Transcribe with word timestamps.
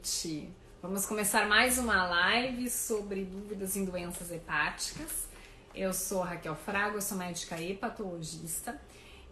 noite. 0.00 0.48
Vamos 0.80 1.04
começar 1.04 1.46
mais 1.46 1.76
uma 1.76 2.06
live 2.06 2.70
sobre 2.70 3.22
dúvidas 3.22 3.76
em 3.76 3.84
doenças 3.84 4.30
hepáticas. 4.30 5.28
Eu 5.74 5.92
sou 5.92 6.22
Raquel 6.22 6.56
Fraga, 6.56 6.96
eu 6.96 7.02
sou 7.02 7.18
médica 7.18 7.60
hepatologista 7.60 8.80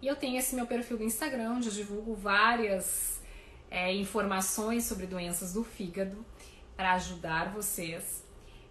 e 0.03 0.07
eu 0.07 0.15
tenho 0.15 0.39
esse 0.39 0.55
meu 0.55 0.67
perfil 0.67 0.99
do 0.99 1.05
Instagram 1.05 1.53
onde 1.53 1.69
eu 1.69 1.73
divulgo 1.73 2.15
várias 2.15 3.19
é, 3.71 3.95
informações 3.95 4.85
sobre 4.85 5.07
doenças 5.07 5.55
do 5.55 5.65
fígado 5.65 6.23
para 6.77 6.93
ajudar 6.95 7.51
vocês, 7.51 8.23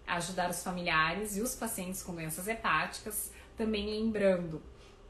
ajudar 0.06 0.50
os 0.50 0.62
familiares 0.62 1.36
e 1.36 1.40
os 1.40 1.56
pacientes 1.56 2.00
com 2.00 2.14
doenças 2.14 2.46
hepáticas. 2.46 3.32
Também 3.56 3.86
lembrando, 3.86 4.62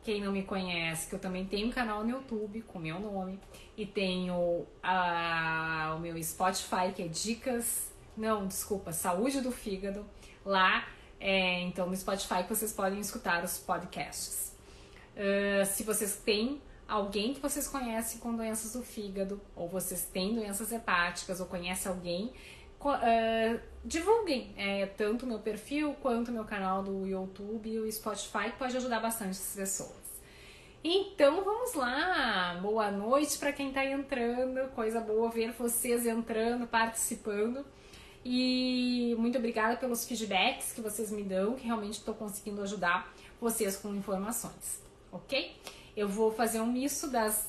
quem 0.08 0.22
não 0.22 0.32
me 0.32 0.42
conhece, 0.42 1.06
que 1.06 1.14
eu 1.14 1.18
também 1.18 1.44
tenho 1.44 1.68
um 1.68 1.70
canal 1.70 2.02
no 2.02 2.08
YouTube 2.08 2.62
com 2.62 2.78
meu 2.78 2.98
nome 2.98 3.38
e 3.76 3.84
tenho 3.84 4.66
a, 4.82 5.94
o 5.98 6.00
meu 6.00 6.22
Spotify 6.22 6.90
que 6.96 7.02
é 7.02 7.08
Dicas, 7.08 7.92
não, 8.16 8.46
desculpa, 8.46 8.90
Saúde 8.90 9.42
do 9.42 9.52
Fígado. 9.52 10.06
Lá, 10.46 10.88
é, 11.20 11.60
então 11.60 11.86
no 11.90 11.94
Spotify 11.94 12.42
vocês 12.48 12.72
podem 12.72 12.98
escutar 13.00 13.44
os 13.44 13.58
podcasts. 13.58 14.56
Uh, 15.14 15.66
se 15.66 15.82
vocês 15.82 16.16
têm 16.16 16.62
alguém 16.88 17.34
que 17.34 17.40
vocês 17.40 17.68
conhecem 17.68 18.18
com 18.18 18.34
doenças 18.34 18.72
do 18.72 18.82
fígado, 18.82 19.38
ou 19.54 19.68
vocês 19.68 20.06
têm 20.06 20.34
doenças 20.34 20.72
hepáticas, 20.72 21.38
ou 21.38 21.44
conhecem 21.44 21.92
alguém, 21.92 22.32
uh, 22.80 23.60
divulguem 23.84 24.52
é, 24.56 24.86
tanto 24.86 25.26
meu 25.26 25.38
perfil 25.38 25.94
quanto 26.00 26.30
meu 26.30 26.44
canal 26.44 26.82
do 26.82 27.06
YouTube 27.06 27.68
e 27.68 27.78
o 27.78 27.90
Spotify, 27.90 28.50
que 28.50 28.58
pode 28.58 28.76
ajudar 28.76 29.00
bastante 29.00 29.30
essas 29.30 29.56
pessoas. 29.56 30.08
Então 30.84 31.42
vamos 31.42 31.74
lá, 31.74 32.58
boa 32.62 32.90
noite 32.90 33.36
para 33.36 33.52
quem 33.52 33.68
está 33.68 33.84
entrando, 33.84 34.70
coisa 34.70 35.00
boa 35.00 35.28
ver 35.28 35.52
vocês 35.52 36.06
entrando, 36.06 36.66
participando. 36.68 37.64
E 38.24 39.14
muito 39.18 39.38
obrigada 39.38 39.76
pelos 39.76 40.06
feedbacks 40.06 40.72
que 40.72 40.80
vocês 40.80 41.10
me 41.10 41.22
dão, 41.22 41.54
que 41.54 41.66
realmente 41.66 41.94
estou 41.94 42.14
conseguindo 42.14 42.62
ajudar 42.62 43.12
vocês 43.40 43.76
com 43.76 43.94
informações, 43.94 44.82
ok? 45.10 45.56
Eu 45.96 46.08
vou 46.08 46.30
fazer 46.30 46.60
um 46.60 46.66
misto 46.66 47.08
das, 47.08 47.48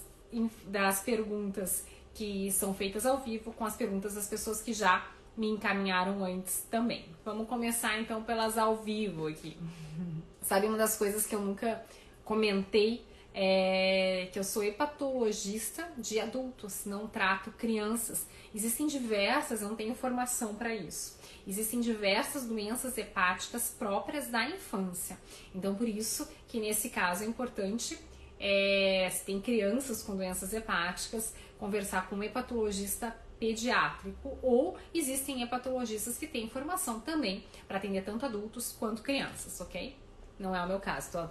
das 0.65 1.01
perguntas 1.01 1.85
que 2.13 2.51
são 2.51 2.73
feitas 2.73 3.05
ao 3.05 3.17
vivo 3.17 3.51
com 3.53 3.65
as 3.65 3.75
perguntas 3.75 4.15
das 4.15 4.27
pessoas 4.27 4.61
que 4.61 4.73
já 4.73 5.05
me 5.39 5.47
encaminharam 5.47 6.23
antes 6.23 6.67
também. 6.69 7.05
Vamos 7.23 7.47
começar 7.47 7.97
então 7.97 8.21
pelas 8.21 8.57
ao 8.57 8.75
vivo 8.75 9.27
aqui. 9.27 9.57
Sabe 10.43 10.67
uma 10.67 10.77
das 10.77 10.97
coisas 10.97 11.25
que 11.25 11.33
eu 11.33 11.39
nunca 11.39 11.81
comentei 12.25 13.05
é, 13.33 14.27
que 14.33 14.39
eu 14.39 14.43
sou 14.43 14.63
hepatologista 14.63 15.87
de 15.97 16.19
adultos, 16.19 16.83
não 16.85 17.07
trato 17.07 17.51
crianças. 17.51 18.27
Existem 18.53 18.85
diversas, 18.87 19.61
eu 19.61 19.69
não 19.69 19.75
tenho 19.77 19.95
formação 19.95 20.55
para 20.55 20.75
isso. 20.75 21.17
Existem 21.47 21.79
diversas 21.79 22.45
doenças 22.45 22.97
hepáticas 22.97 23.73
próprias 23.77 24.27
da 24.27 24.49
infância. 24.49 25.17
Então, 25.55 25.73
por 25.73 25.87
isso 25.87 26.27
que 26.49 26.59
nesse 26.59 26.89
caso 26.89 27.23
é 27.23 27.27
importante, 27.27 27.97
é, 28.39 29.07
se 29.09 29.23
tem 29.23 29.39
crianças 29.39 30.03
com 30.03 30.17
doenças 30.17 30.53
hepáticas, 30.53 31.33
conversar 31.57 32.09
com 32.09 32.17
um 32.17 32.23
hepatologista 32.23 33.15
pediátrico 33.39 34.37
ou 34.41 34.77
existem 34.93 35.41
hepatologistas 35.41 36.17
que 36.17 36.27
têm 36.27 36.49
formação 36.49 36.99
também 36.99 37.43
para 37.67 37.77
atender 37.77 38.03
tanto 38.03 38.25
adultos 38.25 38.75
quanto 38.77 39.01
crianças, 39.01 39.59
ok? 39.61 39.95
Não 40.37 40.55
é 40.55 40.63
o 40.63 40.67
meu 40.67 40.79
caso, 40.79 41.07
estou 41.07 41.21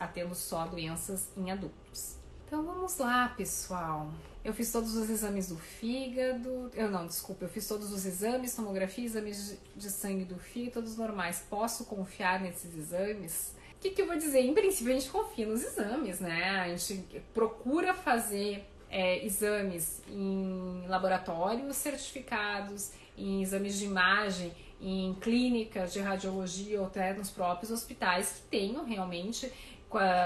atendo 0.00 0.34
só 0.34 0.66
doenças 0.66 1.28
em 1.36 1.50
adultos. 1.50 2.16
Então 2.46 2.64
vamos 2.64 2.96
lá, 2.98 3.28
pessoal. 3.30 4.10
Eu 4.44 4.54
fiz 4.54 4.70
todos 4.70 4.94
os 4.94 5.10
exames 5.10 5.48
do 5.48 5.56
fígado. 5.56 6.70
Eu 6.72 6.88
não, 6.88 7.04
desculpa, 7.04 7.44
eu 7.44 7.48
fiz 7.48 7.66
todos 7.66 7.92
os 7.92 8.06
exames, 8.06 8.54
tomografia, 8.54 9.04
exames 9.04 9.58
de 9.74 9.90
sangue 9.90 10.24
do 10.24 10.38
fígado, 10.38 10.74
todos 10.74 10.96
normais. 10.96 11.44
Posso 11.50 11.84
confiar 11.86 12.40
nesses 12.40 12.74
exames? 12.76 13.52
O 13.76 13.80
que, 13.80 13.90
que 13.90 14.00
eu 14.00 14.06
vou 14.06 14.16
dizer? 14.16 14.40
Em 14.40 14.54
princípio, 14.54 14.92
a 14.92 14.98
gente 14.98 15.10
confia 15.10 15.46
nos 15.46 15.64
exames, 15.64 16.20
né? 16.20 16.60
A 16.60 16.68
gente 16.68 17.20
procura 17.34 17.92
fazer 17.92 18.64
é, 18.90 19.24
exames 19.24 20.02
em 20.08 20.84
laboratórios 20.86 21.76
certificados, 21.76 22.92
em 23.16 23.42
exames 23.42 23.78
de 23.78 23.84
imagem 23.84 24.52
em 24.80 25.14
clínicas 25.14 25.92
de 25.92 26.00
radiologia 26.00 26.80
ou 26.80 26.86
até 26.86 27.12
nos 27.14 27.30
próprios 27.30 27.70
hospitais 27.70 28.32
que 28.32 28.40
tenham 28.50 28.84
realmente 28.84 29.50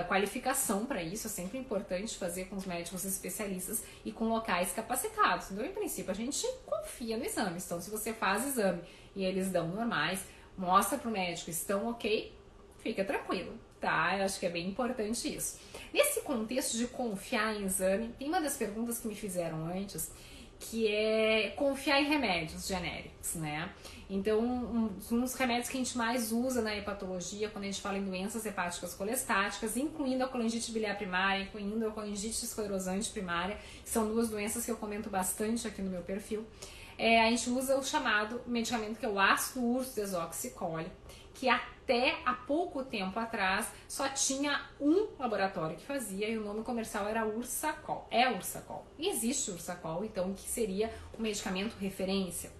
qualificação 0.09 0.87
para 0.87 1.03
isso, 1.03 1.27
é 1.27 1.31
sempre 1.31 1.59
importante 1.59 2.17
fazer 2.17 2.47
com 2.47 2.57
os 2.57 2.65
médicos 2.65 3.05
especialistas 3.05 3.85
e 4.05 4.11
com 4.11 4.29
locais 4.29 4.73
capacitados. 4.73 5.51
Então, 5.51 5.65
em 5.65 5.73
princípio, 5.73 6.11
a 6.11 6.15
gente 6.15 6.45
confia 6.67 7.17
no 7.17 7.25
exame. 7.25 7.61
Então, 7.65 7.81
se 7.81 7.91
você 7.91 8.13
faz 8.13 8.47
exame 8.47 8.81
e 9.15 9.23
eles 9.23 9.51
dão 9.51 9.69
normais, 9.69 10.25
mostra 10.57 10.99
para 10.99 11.09
o 11.09 11.13
médico, 11.13 11.51
estão 11.51 11.89
ok, 11.89 12.35
fica 12.79 13.05
tranquilo, 13.05 13.53
tá? 13.81 14.17
Eu 14.19 14.25
acho 14.25 14.39
que 14.39 14.47
é 14.47 14.51
bem 14.51 14.69
importante 14.69 15.35
isso. 15.35 15.59
Nesse 15.93 16.21
contexto 16.21 16.77
de 16.77 16.87
confiar 16.87 17.57
em 17.57 17.65
exame, 17.65 18.09
tem 18.19 18.29
uma 18.29 18.41
das 18.41 18.57
perguntas 18.57 18.99
que 18.99 19.09
me 19.09 19.15
fizeram 19.15 19.67
antes, 19.67 20.11
que 20.61 20.87
é 20.87 21.55
confiar 21.57 22.03
em 22.03 22.05
remédios 22.07 22.67
genéricos, 22.67 23.35
né? 23.35 23.73
Então, 24.11 24.41
um, 24.41 25.21
dos 25.21 25.35
remédios 25.35 25.69
que 25.69 25.79
a 25.79 25.81
gente 25.81 25.97
mais 25.97 26.33
usa 26.33 26.61
na 26.61 26.77
hepatologia, 26.77 27.49
quando 27.49 27.65
a 27.65 27.67
gente 27.69 27.81
fala 27.81 27.97
em 27.97 28.05
doenças 28.05 28.45
hepáticas 28.45 28.93
colestáticas, 28.93 29.77
incluindo 29.77 30.23
a 30.23 30.29
colangite 30.29 30.71
biliar 30.71 30.99
primária, 30.99 31.45
incluindo 31.45 31.87
a 31.87 31.91
colangite 31.91 32.45
esclerosante 32.45 33.09
primária, 33.11 33.57
que 33.83 33.89
são 33.89 34.07
duas 34.07 34.29
doenças 34.29 34.65
que 34.65 34.71
eu 34.71 34.77
comento 34.77 35.09
bastante 35.09 35.67
aqui 35.67 35.81
no 35.81 35.91
meu 35.91 36.03
perfil, 36.03 36.47
é, 36.99 37.23
a 37.23 37.31
gente 37.31 37.49
usa 37.49 37.79
o 37.79 37.83
chamado 37.83 38.43
medicamento 38.47 38.99
que 38.99 39.07
é 39.07 39.09
o 39.09 39.19
ácido 39.19 39.65
urso 39.65 39.95
desoxicólico, 39.95 40.95
que 41.33 41.49
até 41.91 42.17
há 42.25 42.33
pouco 42.33 42.85
tempo 42.85 43.19
atrás 43.19 43.73
só 43.89 44.09
tinha 44.09 44.65
um 44.81 45.09
laboratório 45.19 45.77
que 45.77 45.85
fazia 45.85 46.29
e 46.29 46.39
o 46.39 46.45
nome 46.45 46.63
comercial 46.63 47.09
era 47.09 47.27
Ursacol. 47.27 48.07
É 48.13 48.31
Ursacol. 48.31 48.87
E 48.97 49.09
existe 49.09 49.51
Ursacol, 49.51 50.05
então, 50.05 50.33
que 50.33 50.49
seria 50.49 50.95
o 51.19 51.21
medicamento 51.21 51.75
referência. 51.81 52.53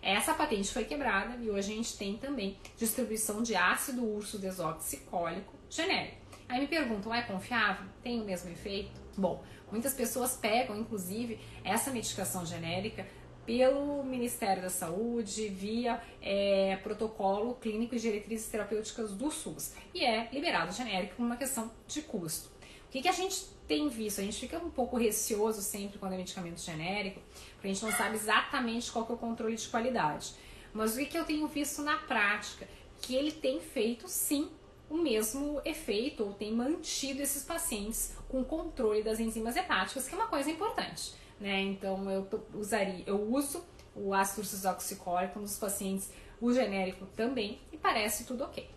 Essa 0.00 0.34
patente 0.34 0.72
foi 0.72 0.84
quebrada 0.84 1.34
e 1.42 1.50
hoje 1.50 1.72
a 1.72 1.76
gente 1.76 1.98
tem 1.98 2.16
também 2.16 2.56
distribuição 2.76 3.42
de 3.42 3.56
ácido 3.56 4.04
urso 4.04 4.38
desoxicólico 4.38 5.52
genérico. 5.68 6.18
Aí 6.48 6.60
me 6.60 6.68
perguntam, 6.68 7.12
é 7.12 7.22
confiável? 7.22 7.86
Tem 8.04 8.20
o 8.20 8.24
mesmo 8.24 8.48
efeito? 8.50 8.92
Bom, 9.18 9.42
muitas 9.68 9.94
pessoas 9.94 10.36
pegam, 10.36 10.78
inclusive, 10.78 11.40
essa 11.64 11.90
medicação 11.90 12.46
genérica 12.46 13.04
pelo 13.46 14.02
Ministério 14.02 14.60
da 14.60 14.68
Saúde 14.68 15.48
via 15.48 16.02
é, 16.20 16.76
protocolo 16.82 17.54
clínico 17.54 17.94
e 17.94 17.98
diretrizes 17.98 18.48
terapêuticas 18.48 19.12
do 19.12 19.30
SUS 19.30 19.72
e 19.94 20.04
é 20.04 20.28
liberado 20.32 20.72
genérico 20.72 21.14
por 21.14 21.24
uma 21.24 21.36
questão 21.36 21.70
de 21.86 22.02
custo. 22.02 22.50
O 22.86 22.90
que, 22.90 23.00
que 23.02 23.08
a 23.08 23.12
gente 23.12 23.46
tem 23.68 23.88
visto? 23.88 24.20
A 24.20 24.24
gente 24.24 24.38
fica 24.38 24.58
um 24.58 24.70
pouco 24.70 24.96
receoso 24.96 25.62
sempre 25.62 25.98
quando 25.98 26.14
é 26.14 26.16
medicamento 26.16 26.60
genérico, 26.60 27.20
porque 27.52 27.68
a 27.68 27.72
gente 27.72 27.84
não 27.84 27.92
sabe 27.92 28.16
exatamente 28.16 28.90
qual 28.90 29.06
é 29.08 29.12
o 29.12 29.16
controle 29.16 29.54
de 29.54 29.68
qualidade. 29.68 30.34
Mas 30.72 30.96
o 30.96 31.06
que 31.06 31.16
eu 31.16 31.24
tenho 31.24 31.46
visto 31.46 31.82
na 31.82 31.96
prática? 31.98 32.68
Que 33.00 33.14
ele 33.14 33.30
tem 33.30 33.60
feito 33.60 34.08
sim 34.08 34.50
o 34.88 34.96
mesmo 34.96 35.60
efeito 35.64 36.24
ou 36.24 36.32
tem 36.32 36.52
mantido 36.52 37.22
esses 37.22 37.44
pacientes 37.44 38.14
com 38.28 38.44
controle 38.44 39.02
das 39.02 39.18
enzimas 39.20 39.56
hepáticas, 39.56 40.08
que 40.08 40.14
é 40.14 40.18
uma 40.18 40.28
coisa 40.28 40.50
importante. 40.50 41.12
Né? 41.40 41.60
Então 41.62 42.10
eu 42.10 42.28
usaria, 42.54 43.04
eu 43.06 43.20
uso 43.32 43.64
o 43.94 44.12
ácido 44.14 44.40
ursoxicólico 44.40 45.38
nos 45.38 45.58
pacientes, 45.58 46.10
o 46.40 46.52
genérico 46.52 47.06
também, 47.16 47.60
e 47.72 47.76
parece 47.76 48.24
tudo 48.24 48.44
ok. 48.44 48.68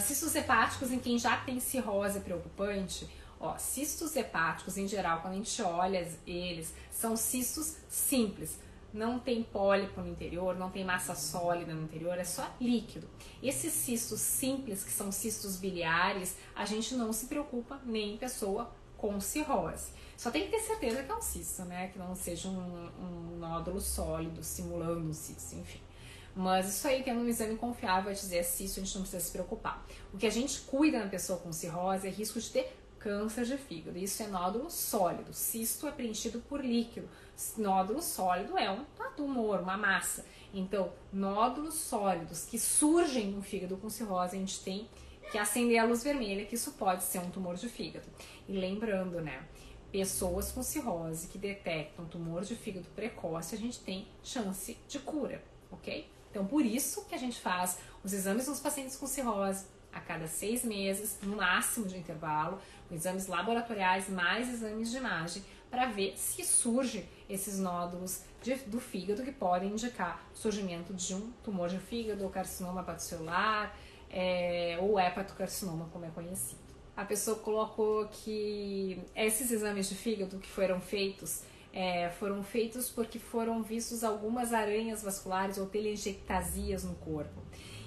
Cistos 0.00 0.34
hepáticos 0.34 0.90
em 0.90 0.98
quem 0.98 1.18
já 1.18 1.36
tem 1.36 1.60
cirrose 1.60 2.18
preocupante, 2.20 3.08
Ó, 3.44 3.58
cistos 3.58 4.16
hepáticos, 4.16 4.78
em 4.78 4.88
geral, 4.88 5.20
quando 5.20 5.34
a 5.34 5.36
gente 5.36 5.60
olha 5.60 6.08
eles, 6.26 6.72
são 6.90 7.14
cistos 7.14 7.76
simples. 7.90 8.58
Não 8.90 9.18
tem 9.18 9.42
pólipo 9.42 10.00
no 10.00 10.08
interior, 10.08 10.56
não 10.56 10.70
tem 10.70 10.82
massa 10.82 11.14
sólida 11.14 11.74
no 11.74 11.82
interior, 11.82 12.16
é 12.16 12.24
só 12.24 12.48
líquido. 12.58 13.06
Esses 13.42 13.74
cistos 13.74 14.20
simples, 14.20 14.82
que 14.82 14.90
são 14.90 15.12
cistos 15.12 15.58
biliares, 15.58 16.36
a 16.54 16.64
gente 16.64 16.94
não 16.94 17.12
se 17.12 17.26
preocupa 17.26 17.78
nem 17.84 18.14
em 18.14 18.16
pessoa 18.16 18.72
com 19.04 19.20
cirrose. 19.20 19.92
Só 20.16 20.30
tem 20.30 20.46
que 20.46 20.52
ter 20.52 20.60
certeza 20.60 21.02
que 21.02 21.12
é 21.12 21.14
um 21.14 21.20
cisto, 21.20 21.62
né? 21.66 21.88
Que 21.88 21.98
não 21.98 22.16
seja 22.16 22.48
um, 22.48 22.90
um 22.98 23.36
nódulo 23.38 23.78
sólido 23.78 24.42
simulando 24.42 25.06
um 25.06 25.12
cisto, 25.12 25.56
enfim. 25.56 25.80
Mas 26.34 26.70
isso 26.70 26.88
aí, 26.88 27.02
tendo 27.02 27.20
um 27.20 27.28
exame 27.28 27.54
confiável, 27.56 28.04
vai 28.04 28.14
dizer 28.14 28.42
se 28.44 28.64
isso 28.64 28.80
a 28.80 28.82
gente 28.82 28.94
não 28.94 29.02
precisa 29.02 29.22
se 29.22 29.30
preocupar. 29.30 29.84
O 30.10 30.16
que 30.16 30.26
a 30.26 30.30
gente 30.30 30.62
cuida 30.62 30.98
na 31.00 31.06
pessoa 31.10 31.38
com 31.38 31.52
cirrose 31.52 32.08
é 32.08 32.10
risco 32.10 32.40
de 32.40 32.48
ter 32.48 32.74
câncer 32.98 33.44
de 33.44 33.58
fígado. 33.58 33.98
Isso 33.98 34.22
é 34.22 34.26
nódulo 34.26 34.70
sólido. 34.70 35.34
Cisto 35.34 35.86
é 35.86 35.90
preenchido 35.90 36.40
por 36.48 36.64
líquido. 36.64 37.06
Nódulo 37.58 38.00
sólido 38.00 38.56
é 38.56 38.70
um 38.70 38.86
tumor, 39.18 39.60
uma 39.60 39.76
massa. 39.76 40.24
Então, 40.54 40.90
nódulos 41.12 41.74
sólidos 41.74 42.46
que 42.46 42.58
surgem 42.58 43.32
no 43.32 43.42
fígado 43.42 43.76
com 43.76 43.90
cirrose, 43.90 44.34
a 44.34 44.40
gente 44.40 44.60
tem 44.60 44.88
que 45.30 45.38
acender 45.38 45.78
a 45.78 45.84
luz 45.84 46.02
vermelha, 46.02 46.44
que 46.44 46.54
isso 46.54 46.72
pode 46.72 47.02
ser 47.02 47.18
um 47.18 47.30
tumor 47.30 47.56
de 47.56 47.68
fígado. 47.68 48.06
E 48.48 48.52
lembrando, 48.52 49.20
né? 49.20 49.44
pessoas 49.94 50.50
com 50.50 50.60
cirrose 50.60 51.28
que 51.28 51.38
detectam 51.38 52.04
tumor 52.06 52.42
de 52.42 52.56
fígado 52.56 52.88
precoce, 52.96 53.54
a 53.54 53.58
gente 53.58 53.78
tem 53.78 54.08
chance 54.24 54.76
de 54.88 54.98
cura, 54.98 55.40
ok? 55.70 56.10
Então, 56.28 56.44
por 56.44 56.66
isso 56.66 57.04
que 57.04 57.14
a 57.14 57.18
gente 57.18 57.40
faz 57.40 57.78
os 58.02 58.12
exames 58.12 58.48
nos 58.48 58.58
pacientes 58.58 58.96
com 58.96 59.06
cirrose 59.06 59.66
a 59.92 60.00
cada 60.00 60.26
seis 60.26 60.64
meses, 60.64 61.20
no 61.22 61.36
máximo 61.36 61.86
de 61.86 61.96
intervalo, 61.96 62.58
exames 62.90 63.28
laboratoriais 63.28 64.08
mais 64.08 64.52
exames 64.52 64.90
de 64.90 64.96
imagem, 64.96 65.44
para 65.70 65.86
ver 65.86 66.18
se 66.18 66.44
surge 66.44 67.08
esses 67.30 67.60
nódulos 67.60 68.24
de, 68.42 68.56
do 68.66 68.80
fígado 68.80 69.22
que 69.22 69.30
podem 69.30 69.70
indicar 69.70 70.26
o 70.34 70.36
surgimento 70.36 70.92
de 70.92 71.14
um 71.14 71.30
tumor 71.44 71.68
de 71.68 71.78
fígado, 71.78 72.24
ou 72.24 72.30
carcinoma 72.30 72.80
hepatocelular, 72.80 73.72
é, 74.10 74.76
ou 74.80 74.98
hepatocarcinoma, 74.98 75.88
como 75.92 76.04
é 76.04 76.10
conhecido. 76.10 76.63
A 76.96 77.04
pessoa 77.04 77.36
colocou 77.38 78.06
que 78.08 79.02
esses 79.16 79.50
exames 79.50 79.88
de 79.88 79.94
fígado 79.96 80.38
que 80.38 80.48
foram 80.48 80.80
feitos 80.80 81.42
é, 81.72 82.08
foram 82.10 82.44
feitos 82.44 82.88
porque 82.88 83.18
foram 83.18 83.60
vistos 83.62 84.04
algumas 84.04 84.52
aranhas 84.52 85.02
vasculares 85.02 85.58
ou 85.58 85.66
telangiectasias 85.66 86.84
no 86.84 86.94
corpo. 86.94 87.42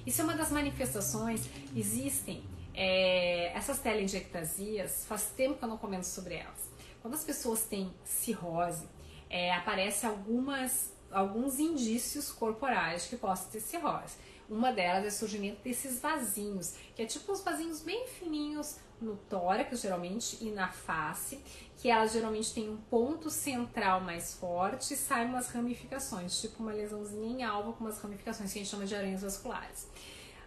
Isso 0.06 0.22
é 0.22 0.24
uma 0.26 0.36
das 0.36 0.52
manifestações, 0.52 1.50
existem 1.76 2.44
é, 2.74 3.52
essas 3.54 3.80
telangiectasias, 3.80 5.06
faz 5.06 5.32
tempo 5.36 5.58
que 5.58 5.64
eu 5.64 5.70
não 5.70 5.78
comento 5.78 6.06
sobre 6.06 6.36
elas. 6.36 6.70
Quando 7.02 7.14
as 7.14 7.24
pessoas 7.24 7.64
têm 7.64 7.94
cirrose, 8.04 8.86
é, 9.30 9.54
aparecem 9.54 10.10
algumas, 10.10 10.94
alguns 11.10 11.58
indícios 11.58 12.32
corporais 12.32 13.08
que 13.08 13.16
possam 13.16 13.50
ter 13.50 13.62
cirrose. 13.62 14.16
Uma 14.50 14.72
delas 14.72 15.04
é 15.04 15.08
o 15.08 15.12
surgimento 15.12 15.62
desses 15.62 16.00
vasinhos, 16.00 16.76
que 16.96 17.02
é 17.02 17.06
tipo 17.06 17.32
uns 17.32 17.42
vasinhos 17.44 17.82
bem 17.82 18.08
fininhos 18.08 18.78
no 19.02 19.18
tórax, 19.30 19.82
geralmente, 19.82 20.38
e 20.42 20.50
na 20.52 20.70
face, 20.70 21.44
que 21.78 21.90
elas 21.90 22.14
geralmente 22.14 22.54
têm 22.54 22.70
um 22.70 22.78
ponto 22.78 23.30
central 23.30 24.00
mais 24.00 24.34
forte 24.34 24.94
e 24.94 24.98
saem 24.98 25.28
umas 25.28 25.50
ramificações, 25.50 26.40
tipo 26.40 26.64
uma 26.64 26.72
lesãozinha 26.72 27.28
em 27.28 27.44
alvo 27.44 27.74
com 27.74 27.84
umas 27.84 28.00
ramificações 28.00 28.52
que 28.52 28.60
a 28.60 28.62
gente 28.62 28.72
chama 28.72 28.86
de 28.86 28.96
aranhas 28.96 29.22
vasculares. 29.22 29.88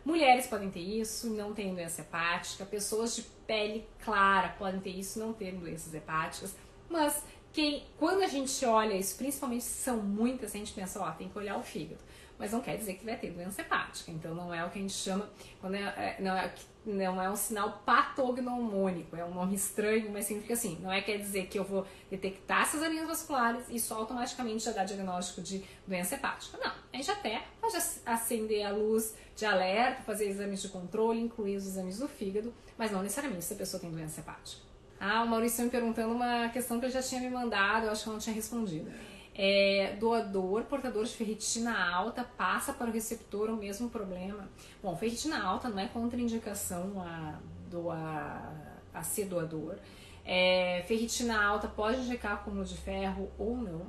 Mulheres 0.03 0.47
podem 0.47 0.71
ter 0.71 0.81
isso, 0.81 1.29
não 1.29 1.53
tem 1.53 1.75
doença 1.75 2.01
hepática. 2.01 2.65
Pessoas 2.65 3.15
de 3.15 3.23
pele 3.47 3.87
clara 4.03 4.49
podem 4.59 4.81
ter 4.81 4.91
isso, 4.91 5.19
não 5.19 5.35
ter 5.35 5.53
doenças 5.53 5.93
hepáticas. 5.93 6.57
Mas 6.89 7.23
quem, 7.53 7.85
quando 7.99 8.23
a 8.23 8.27
gente 8.27 8.65
olha 8.65 8.95
isso, 8.95 9.15
principalmente 9.17 9.65
se 9.65 9.83
são 9.83 9.99
muitas, 9.99 10.55
a 10.55 10.59
gente 10.59 10.73
pensa, 10.73 11.01
ó, 11.01 11.11
tem 11.11 11.29
que 11.29 11.37
olhar 11.37 11.59
o 11.59 11.63
fígado 11.63 12.01
mas 12.41 12.53
não 12.53 12.61
quer 12.63 12.79
dizer 12.79 12.95
que 12.95 13.05
vai 13.05 13.17
ter 13.17 13.31
doença 13.31 13.61
hepática. 13.61 14.11
Então 14.11 14.35
não 14.35 14.53
é 14.53 14.65
o 14.65 14.71
que 14.71 14.79
a 14.79 14.83
gente 14.83 14.95
chama, 14.95 15.29
quando 15.61 15.75
é, 15.75 15.81
é, 15.81 16.17
não, 16.19 16.35
é, 16.35 16.53
não 16.87 17.23
é 17.23 17.31
um 17.31 17.37
sinal 17.37 17.83
patognomônico, 17.85 19.15
é 19.15 19.23
um 19.23 19.35
nome 19.35 19.55
estranho, 19.55 20.11
mas 20.11 20.25
significa 20.25 20.55
assim, 20.55 20.79
não 20.81 20.91
é 20.91 21.03
quer 21.03 21.19
dizer 21.19 21.49
que 21.49 21.59
eu 21.59 21.65
vou 21.65 21.87
detectar 22.11 22.67
aninhas 22.75 23.07
vasculares 23.07 23.69
e 23.69 23.77
isso 23.77 23.93
automaticamente 23.93 24.65
já 24.65 24.73
dá 24.73 24.85
diagnóstico 24.85 25.43
de 25.43 25.63
doença 25.87 26.15
hepática. 26.15 26.57
Não, 26.57 26.73
a 26.93 26.97
gente 26.97 27.11
até 27.11 27.43
pode 27.61 27.77
acender 28.07 28.65
a 28.65 28.71
luz 28.71 29.15
de 29.37 29.45
alerta, 29.45 30.03
fazer 30.03 30.27
exames 30.27 30.63
de 30.63 30.69
controle, 30.69 31.21
incluir 31.21 31.57
os 31.57 31.67
exames 31.67 31.99
do 31.99 32.09
fígado, 32.09 32.55
mas 32.79 32.91
não 32.91 33.03
necessariamente 33.03 33.45
se 33.45 33.53
a 33.53 33.57
pessoa 33.57 33.79
tem 33.79 33.91
doença 33.91 34.21
hepática. 34.21 34.63
Ah, 34.99 35.23
o 35.23 35.29
Maurício 35.29 35.63
me 35.63 35.71
perguntando 35.71 36.15
uma 36.15 36.49
questão 36.49 36.79
que 36.79 36.87
ele 36.87 36.93
já 36.93 37.03
tinha 37.03 37.21
me 37.21 37.29
mandado, 37.29 37.87
eu 37.87 37.93
acho 37.93 38.03
que 38.03 38.09
eu 38.09 38.13
não 38.15 38.21
tinha 38.21 38.35
respondido 38.35 38.91
é, 39.35 39.97
doador, 39.99 40.65
portador 40.65 41.05
de 41.05 41.13
ferritina 41.13 41.79
alta, 41.79 42.25
passa 42.25 42.73
para 42.73 42.89
o 42.89 42.93
receptor 42.93 43.51
o 43.51 43.57
mesmo 43.57 43.89
problema. 43.89 44.49
Bom, 44.83 44.97
ferritina 44.97 45.43
alta 45.43 45.69
não 45.69 45.79
é 45.79 45.87
contraindicação 45.87 47.01
a, 47.01 47.39
doar, 47.71 48.81
a 48.93 49.03
ser 49.03 49.27
doador. 49.27 49.77
É, 50.25 50.85
ferritina 50.87 51.43
alta 51.43 51.69
pode 51.69 52.01
indicar 52.01 52.35
acúmulo 52.35 52.65
de 52.65 52.77
ferro 52.77 53.31
ou 53.39 53.57
não. 53.57 53.87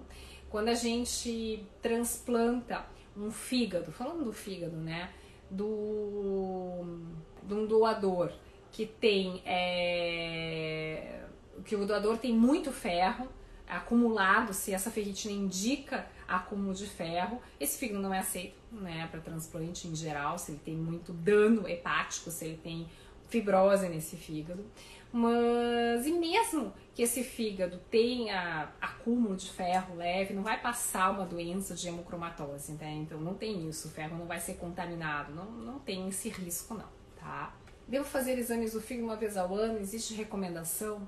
Quando 0.49 0.69
a 0.69 0.73
gente 0.73 1.65
transplanta 1.81 2.85
um 3.15 3.31
fígado, 3.31 3.91
falando 3.91 4.25
do 4.25 4.33
fígado, 4.33 4.75
né? 4.75 5.09
Do, 5.49 6.99
de 7.43 7.53
um 7.53 7.65
doador 7.65 8.31
que 8.71 8.85
tem. 8.85 9.41
É, 9.45 11.25
que 11.65 11.75
o 11.75 11.85
doador 11.85 12.17
tem 12.17 12.33
muito 12.33 12.71
ferro, 12.71 13.27
acumulado, 13.71 14.53
se 14.53 14.73
essa 14.73 14.91
ferritina 14.91 15.33
indica 15.33 16.05
acúmulo 16.27 16.73
de 16.73 16.85
ferro, 16.85 17.41
esse 17.59 17.77
fígado 17.77 18.01
não 18.01 18.13
é 18.13 18.19
aceito 18.19 18.55
né, 18.71 19.07
para 19.09 19.21
transplante 19.21 19.87
em 19.87 19.95
geral, 19.95 20.37
se 20.37 20.51
ele 20.51 20.61
tem 20.63 20.75
muito 20.75 21.13
dano 21.13 21.67
hepático, 21.67 22.29
se 22.29 22.45
ele 22.45 22.57
tem 22.57 22.87
fibrose 23.29 23.87
nesse 23.87 24.17
fígado. 24.17 24.65
Mas, 25.13 26.05
e 26.05 26.11
mesmo 26.11 26.73
que 26.93 27.01
esse 27.01 27.23
fígado 27.23 27.79
tenha 27.89 28.69
acúmulo 28.79 29.35
de 29.35 29.49
ferro 29.49 29.95
leve, 29.95 30.33
não 30.33 30.43
vai 30.43 30.59
passar 30.59 31.11
uma 31.11 31.25
doença 31.25 31.73
de 31.73 31.87
hemocromatose, 31.87 32.73
né? 32.73 32.93
Então 32.93 33.19
não 33.19 33.33
tem 33.33 33.67
isso, 33.67 33.87
o 33.87 33.91
ferro 33.91 34.17
não 34.17 34.25
vai 34.25 34.39
ser 34.39 34.53
contaminado, 34.53 35.33
não, 35.33 35.51
não 35.51 35.79
tem 35.79 36.07
esse 36.07 36.29
risco 36.29 36.73
não, 36.73 36.87
tá? 37.19 37.53
Devo 37.87 38.05
fazer 38.05 38.37
exames 38.37 38.71
do 38.71 38.81
fígado 38.81 39.07
uma 39.07 39.17
vez 39.17 39.35
ao 39.35 39.53
ano, 39.53 39.79
existe 39.79 40.13
recomendação? 40.13 41.05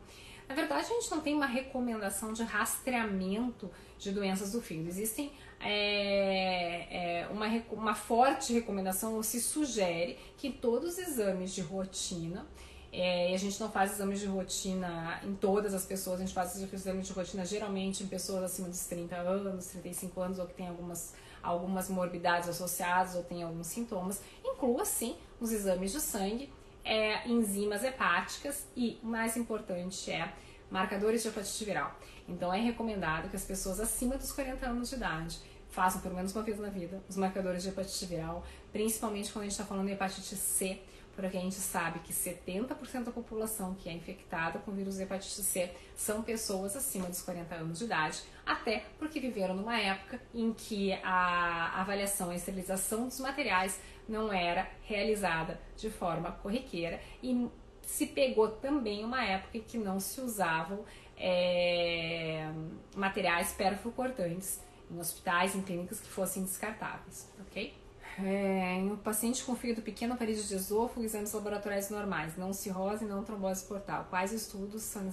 Na 0.48 0.56
verdade, 0.56 0.86
a 0.86 0.90
gente 0.96 1.10
não 1.10 1.22
tem 1.22 1.34
uma 1.34 1.46
recomendação 1.46 2.34
de 2.34 2.44
rastreamento 2.44 3.70
de 3.98 4.12
doenças 4.12 4.52
do 4.52 4.62
fígado. 4.62 4.90
Existem 4.90 5.32
é, 5.60 7.22
é, 7.22 7.28
uma, 7.28 7.48
uma 7.72 7.96
forte 7.96 8.54
recomendação, 8.54 9.16
ou 9.16 9.24
se 9.24 9.42
sugere 9.42 10.18
que 10.38 10.52
todos 10.52 10.94
os 10.94 10.98
exames 10.98 11.54
de 11.54 11.62
rotina, 11.62 12.46
é, 12.92 13.32
e 13.32 13.34
a 13.34 13.38
gente 13.38 13.60
não 13.60 13.72
faz 13.72 13.94
exames 13.94 14.20
de 14.20 14.28
rotina 14.28 15.20
em 15.24 15.34
todas 15.34 15.74
as 15.74 15.86
pessoas, 15.86 16.20
a 16.20 16.26
gente 16.26 16.34
faz 16.34 16.62
exames 16.62 17.08
de 17.08 17.14
rotina 17.14 17.46
geralmente 17.46 18.04
em 18.04 18.08
pessoas 18.08 18.44
acima 18.44 18.68
dos 18.68 18.86
30 18.86 19.16
anos, 19.16 19.68
35 19.68 20.22
anos, 20.22 20.40
ou 20.40 20.46
que 20.46 20.54
tem 20.54 20.68
algumas, 20.68 21.16
algumas 21.42 21.90
morbidades 21.90 22.50
associadas, 22.50 23.16
ou 23.16 23.24
tem 23.24 23.42
alguns 23.42 23.68
sintomas, 23.68 24.22
inclua 24.44 24.86
sim 24.86 25.16
os 25.40 25.52
exames 25.52 25.92
de 25.92 26.02
sangue 26.02 26.52
é 26.84 27.28
enzimas 27.28 27.84
hepáticas 27.84 28.68
e, 28.76 29.00
o 29.02 29.08
mais 29.08 29.38
importante, 29.38 30.12
é 30.12 30.34
marcadores 30.70 31.22
de 31.22 31.28
hepatite 31.30 31.66
viral. 31.66 31.98
Então, 32.28 32.54
é 32.54 32.60
recomendado 32.60 33.30
que 33.30 33.36
as 33.36 33.46
pessoas 33.46 33.80
acima 33.80 34.18
dos 34.18 34.32
40 34.32 34.66
anos 34.66 34.90
de 34.90 34.96
idade 34.96 35.40
façam 35.70 36.02
pelo 36.02 36.16
menos 36.16 36.36
uma 36.36 36.44
vez 36.44 36.60
na 36.60 36.70
vida 36.70 37.04
os 37.10 37.18
marcadores 37.18 37.64
de 37.64 37.70
hepatite 37.70 38.06
viral, 38.06 38.46
principalmente 38.72 39.32
quando 39.32 39.44
a 39.44 39.46
gente 39.46 39.54
está 39.54 39.66
falando 39.66 39.88
de 39.88 39.94
hepatite 39.94 40.36
C, 40.36 40.80
porque 41.16 41.38
a 41.38 41.40
gente 41.40 41.56
sabe 41.56 42.00
que 42.00 42.12
70% 42.12 43.04
da 43.04 43.12
população 43.12 43.76
que 43.76 43.88
é 43.88 43.94
infectada 43.94 44.60
com 44.60 44.72
vírus 44.72 44.96
de 44.96 45.04
hepatite 45.04 45.42
C 45.44 45.72
são 45.96 46.22
pessoas 46.22 46.76
acima 46.76 47.08
dos 47.08 47.22
40 47.22 47.56
anos 47.56 47.80
de 47.80 47.86
idade, 47.86 48.22
até 48.46 48.84
porque 48.98 49.20
viveram 49.20 49.56
numa 49.56 49.80
época 49.80 50.20
em 50.34 50.52
que 50.54 50.94
a 51.04 51.80
avaliação 51.80 52.32
e 52.32 52.36
esterilização 52.36 53.08
dos 53.08 53.20
materiais 53.20 53.80
não 54.08 54.34
era 54.34 54.68
realizada 54.84 55.60
de 55.78 55.90
forma 55.90 56.32
corriqueira 56.32 57.00
e 57.22 57.48
se 57.82 58.08
pegou 58.08 58.50
também 58.50 59.04
uma 59.04 59.24
época 59.24 59.58
em 59.58 59.62
que 59.62 59.78
não 59.78 60.00
se 60.00 60.20
usavam 60.22 60.84
é, 61.18 62.50
materiais 62.96 63.52
perfluocortantes 63.54 64.60
em 64.90 65.00
hospitais, 65.00 65.56
em 65.56 65.62
clínicas 65.62 66.00
que 66.00 66.08
fossem 66.08 66.44
descartáveis, 66.44 67.32
ok? 67.42 67.83
É, 68.20 68.76
em 68.76 68.92
um 68.92 68.98
paciente 68.98 69.44
com 69.44 69.56
fígado 69.56 69.82
pequeno, 69.82 70.16
varizes 70.16 70.48
de 70.48 70.56
esôfago, 70.56 71.04
exames 71.04 71.34
laboratoriais 71.34 71.90
normais, 71.90 72.38
não 72.38 72.54
cirrose, 72.54 73.06
não 73.06 73.24
trombose 73.24 73.66
portal. 73.66 74.06
Quais 74.10 74.32
estudos 74.32 74.84
são... 74.84 75.10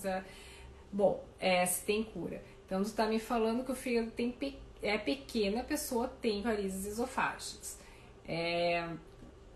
Bom, 0.93 1.25
é, 1.39 1.65
se 1.65 1.85
tem 1.85 2.03
cura. 2.03 2.43
Então, 2.67 2.83
tu 2.83 2.93
tá 2.93 3.07
me 3.07 3.19
falando 3.19 3.65
que 3.65 3.73
o 3.73 3.75
fígado 3.75 4.11
tem 4.11 4.31
pe... 4.31 4.59
é 4.83 4.99
pequeno, 4.99 5.61
a 5.61 5.65
pessoa 5.65 6.09
tem 6.09 6.43
varizes 6.43 6.85
esofágicas. 6.85 7.79
É, 8.29 8.89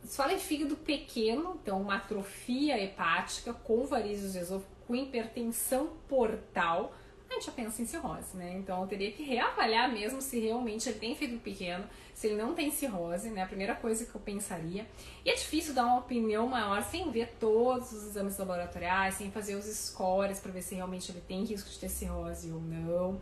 se 0.03 0.17
fala 0.17 0.33
em 0.33 0.39
fígado 0.39 0.77
pequeno, 0.77 1.59
então 1.63 1.81
uma 1.81 1.97
atrofia 1.97 2.83
hepática 2.83 3.53
com 3.53 3.87
varizes 3.87 4.35
esôfago, 4.35 4.73
com 4.87 4.95
hipertensão 4.95 5.93
portal, 6.09 6.95
a 7.35 7.41
gente 7.41 7.47
já 7.47 7.53
pensa 7.53 7.83
em 7.83 7.87
cirrose, 7.87 8.37
né? 8.37 8.55
Então 8.57 8.81
eu 8.81 8.87
teria 8.87 9.11
que 9.13 9.23
reavaliar 9.23 9.93
mesmo 9.93 10.21
se 10.21 10.39
realmente 10.39 10.89
ele 10.89 10.99
tem 10.99 11.15
fígado 11.15 11.41
pequeno, 11.41 11.85
se 12.15 12.29
ele 12.29 12.37
não 12.37 12.55
tem 12.55 12.71
cirrose, 12.71 13.31
né? 13.31 13.43
A 13.43 13.47
primeira 13.47 13.75
coisa 13.75 14.07
que 14.07 14.15
eu 14.15 14.21
pensaria. 14.21 14.87
E 15.25 15.31
é 15.31 15.35
difícil 15.35 15.75
dar 15.75 15.85
uma 15.85 15.99
opinião 15.99 16.47
maior 16.47 16.83
sem 16.83 17.11
ver 17.11 17.35
todos 17.41 17.93
os 17.93 18.05
exames 18.05 18.39
laboratoriais, 18.39 19.15
sem 19.15 19.31
fazer 19.31 19.57
os 19.57 19.65
scores 19.65 20.39
para 20.39 20.53
ver 20.53 20.63
se 20.63 20.75
realmente 20.75 21.11
ele 21.11 21.21
tem 21.21 21.45
risco 21.45 21.69
de 21.69 21.79
ter 21.79 21.89
cirrose 21.89 22.51
ou 22.51 22.61
não. 22.61 23.21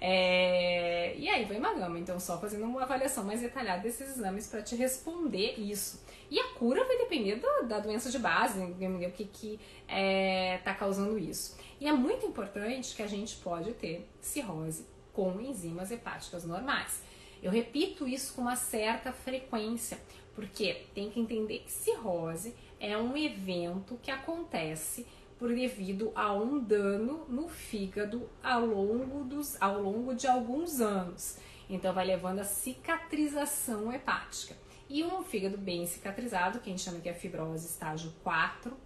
É... 0.00 1.14
E 1.16 1.28
aí 1.28 1.44
vai 1.44 1.58
uma 1.58 1.74
gama, 1.74 1.98
então 1.98 2.18
só 2.18 2.38
fazendo 2.38 2.64
uma 2.64 2.82
avaliação 2.82 3.22
mais 3.22 3.42
detalhada 3.42 3.82
desses 3.82 4.16
exames 4.16 4.46
para 4.46 4.62
te 4.62 4.74
responder 4.74 5.58
isso. 5.58 6.02
E 6.30 6.40
a 6.40 6.54
cura 6.54 6.84
vai 6.84 6.96
depender 6.96 7.36
da, 7.36 7.60
da 7.62 7.80
doença 7.80 8.10
de 8.10 8.18
base, 8.18 8.60
o 8.60 9.10
que 9.10 9.24
que 9.26 9.60
é, 9.86 10.58
tá 10.64 10.72
causando 10.72 11.18
isso. 11.18 11.58
E 11.80 11.88
é 11.88 11.92
muito 11.92 12.26
importante 12.26 12.94
que 12.94 13.02
a 13.02 13.06
gente 13.06 13.36
pode 13.36 13.72
ter 13.72 14.06
cirrose 14.20 14.86
com 15.14 15.40
enzimas 15.40 15.90
hepáticas 15.90 16.44
normais. 16.44 17.02
Eu 17.42 17.50
repito 17.50 18.06
isso 18.06 18.34
com 18.34 18.42
uma 18.42 18.54
certa 18.54 19.12
frequência, 19.12 19.98
porque 20.34 20.84
tem 20.94 21.10
que 21.10 21.18
entender 21.18 21.60
que 21.60 21.72
cirrose 21.72 22.54
é 22.78 22.96
um 22.98 23.16
evento 23.16 23.98
que 24.02 24.10
acontece 24.10 25.06
por 25.38 25.54
devido 25.54 26.12
a 26.14 26.34
um 26.34 26.58
dano 26.58 27.24
no 27.26 27.48
fígado 27.48 28.28
ao 28.42 28.66
longo, 28.66 29.24
dos, 29.24 29.60
ao 29.60 29.80
longo 29.80 30.14
de 30.14 30.26
alguns 30.26 30.82
anos. 30.82 31.38
Então 31.68 31.94
vai 31.94 32.04
levando 32.04 32.40
a 32.40 32.44
cicatrização 32.44 33.90
hepática. 33.90 34.54
E 34.86 35.02
um 35.02 35.22
fígado 35.22 35.56
bem 35.56 35.86
cicatrizado, 35.86 36.60
que 36.60 36.68
a 36.68 36.72
gente 36.72 36.82
chama 36.82 37.00
que 37.00 37.08
é 37.08 37.14
fibrose 37.14 37.66
estágio 37.66 38.12
4, 38.22 38.76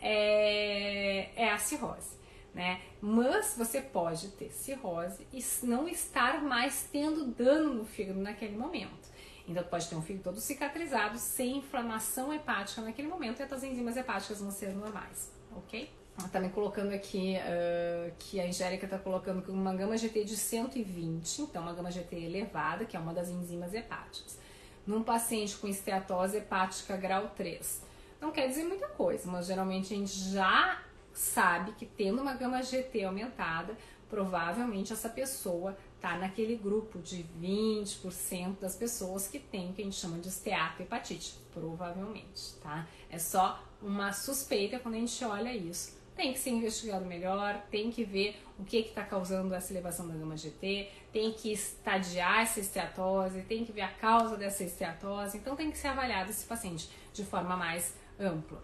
é, 0.00 1.30
é 1.36 1.50
a 1.50 1.58
cirrose. 1.58 2.16
Né? 2.54 2.80
Mas 3.02 3.54
você 3.56 3.82
pode 3.82 4.28
ter 4.28 4.50
cirrose 4.50 5.26
e 5.30 5.44
não 5.62 5.86
estar 5.86 6.42
mais 6.42 6.88
tendo 6.90 7.26
dano 7.26 7.74
no 7.74 7.84
fígado 7.84 8.18
naquele 8.18 8.56
momento. 8.56 9.14
Então 9.46 9.62
pode 9.64 9.88
ter 9.88 9.94
um 9.94 10.02
fígado 10.02 10.24
todo 10.24 10.40
cicatrizado, 10.40 11.18
sem 11.18 11.58
inflamação 11.58 12.32
hepática 12.32 12.80
naquele 12.80 13.08
momento 13.08 13.40
e 13.40 13.42
as 13.42 13.62
enzimas 13.62 13.96
hepáticas 13.96 14.40
vão 14.40 14.50
ser 14.50 14.74
normais, 14.74 15.30
ok? 15.54 15.88
Também 16.32 16.48
colocando 16.48 16.92
aqui 16.92 17.36
uh, 17.36 18.12
que 18.18 18.40
a 18.40 18.44
Angélica 18.44 18.86
está 18.86 18.98
colocando 18.98 19.46
uma 19.52 19.74
gama 19.74 19.96
GT 19.96 20.24
de 20.24 20.36
120, 20.36 21.42
então 21.42 21.62
uma 21.62 21.74
gama 21.74 21.90
GT 21.90 22.16
elevada, 22.16 22.86
que 22.86 22.96
é 22.96 23.00
uma 23.00 23.12
das 23.12 23.28
enzimas 23.28 23.74
hepáticas. 23.74 24.38
Num 24.86 25.02
paciente 25.02 25.56
com 25.56 25.68
esteatose 25.68 26.38
hepática 26.38 26.96
grau 26.96 27.28
3. 27.36 27.82
Não 28.26 28.32
quer 28.32 28.48
dizer 28.48 28.64
muita 28.64 28.88
coisa, 28.88 29.30
mas 29.30 29.46
geralmente 29.46 29.94
a 29.94 29.96
gente 29.96 30.32
já 30.32 30.82
sabe 31.12 31.70
que 31.78 31.86
tendo 31.86 32.20
uma 32.20 32.34
gama 32.34 32.60
GT 32.60 33.04
aumentada, 33.04 33.78
provavelmente 34.10 34.92
essa 34.92 35.08
pessoa 35.08 35.78
está 35.94 36.18
naquele 36.18 36.56
grupo 36.56 36.98
de 36.98 37.24
20% 37.40 38.58
das 38.58 38.74
pessoas 38.74 39.28
que 39.28 39.38
tem 39.38 39.70
o 39.70 39.72
que 39.72 39.80
a 39.80 39.84
gente 39.84 39.94
chama 39.94 40.18
de 40.18 40.26
esteatohepatite, 40.26 41.36
provavelmente, 41.54 42.56
tá? 42.60 42.88
É 43.08 43.16
só 43.16 43.62
uma 43.80 44.12
suspeita 44.12 44.80
quando 44.80 44.96
a 44.96 44.98
gente 44.98 45.24
olha 45.24 45.54
isso. 45.54 45.96
Tem 46.16 46.32
que 46.32 46.40
ser 46.40 46.50
investigado 46.50 47.04
melhor, 47.04 47.62
tem 47.70 47.92
que 47.92 48.02
ver 48.02 48.42
o 48.58 48.64
que 48.64 48.78
está 48.78 49.04
causando 49.04 49.54
essa 49.54 49.72
elevação 49.72 50.08
da 50.08 50.14
gama 50.14 50.36
GT, 50.36 50.90
tem 51.12 51.32
que 51.32 51.52
estadiar 51.52 52.42
essa 52.42 52.58
esteatose, 52.58 53.42
tem 53.42 53.64
que 53.64 53.70
ver 53.70 53.82
a 53.82 53.92
causa 53.92 54.36
dessa 54.36 54.64
esteatose, 54.64 55.38
então 55.38 55.54
tem 55.54 55.70
que 55.70 55.78
ser 55.78 55.88
avaliado 55.88 56.30
esse 56.30 56.44
paciente 56.44 56.90
de 57.12 57.24
forma 57.24 57.56
mais 57.56 57.94
ampla. 58.18 58.62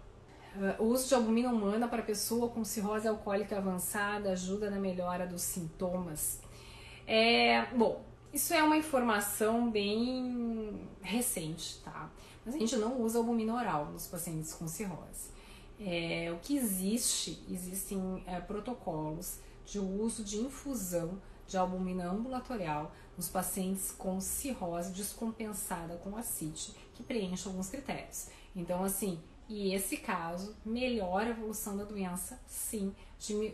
Uh, 0.55 0.83
o 0.83 0.87
uso 0.89 1.09
de 1.09 1.15
albumina 1.15 1.49
humana 1.49 1.89
para 1.89 2.03
pessoa 2.03 2.49
com 2.49 2.63
cirrose 2.65 3.09
alcoólica 3.09 3.57
avançada 3.57 4.33
ajuda 4.33 4.71
na 4.71 4.79
melhora 4.79 5.27
dos 5.27 5.43
sintomas. 5.43 6.41
É, 7.07 7.67
bom, 7.75 8.05
isso 8.33 8.53
é 8.53 8.63
uma 8.63 8.77
informação 8.77 9.71
bem 9.71 10.89
recente, 11.01 11.81
tá? 11.83 12.11
Mas 12.45 12.55
a 12.55 12.59
gente 12.59 12.77
não 12.77 13.01
usa 13.01 13.19
albumina 13.19 13.55
oral 13.55 13.87
nos 13.87 14.07
pacientes 14.07 14.53
com 14.55 14.67
cirrose. 14.69 15.31
É, 15.81 16.31
o 16.33 16.39
que 16.39 16.57
existe, 16.57 17.45
existem 17.51 18.23
é, 18.27 18.41
protocolos 18.41 19.41
de 19.65 19.79
uso 19.79 20.23
de 20.25 20.39
infusão 20.39 21.21
de 21.47 21.57
albumina 21.57 22.09
ambulatorial 22.09 22.93
nos 23.17 23.29
pacientes 23.29 23.91
com 23.91 24.21
cirrose 24.21 24.93
descompensada 24.93 25.97
com 25.99 26.17
acite, 26.17 26.75
que 26.95 27.03
preenchem 27.03 27.51
alguns 27.51 27.69
critérios. 27.69 28.29
Então, 28.55 28.83
assim, 28.85 29.21
e 29.53 29.75
esse 29.75 29.99
caso 29.99 30.57
melhora 30.65 31.27
a 31.27 31.31
evolução 31.31 31.77
da 31.77 31.85
doença, 31.85 32.41
sim, 32.47 32.95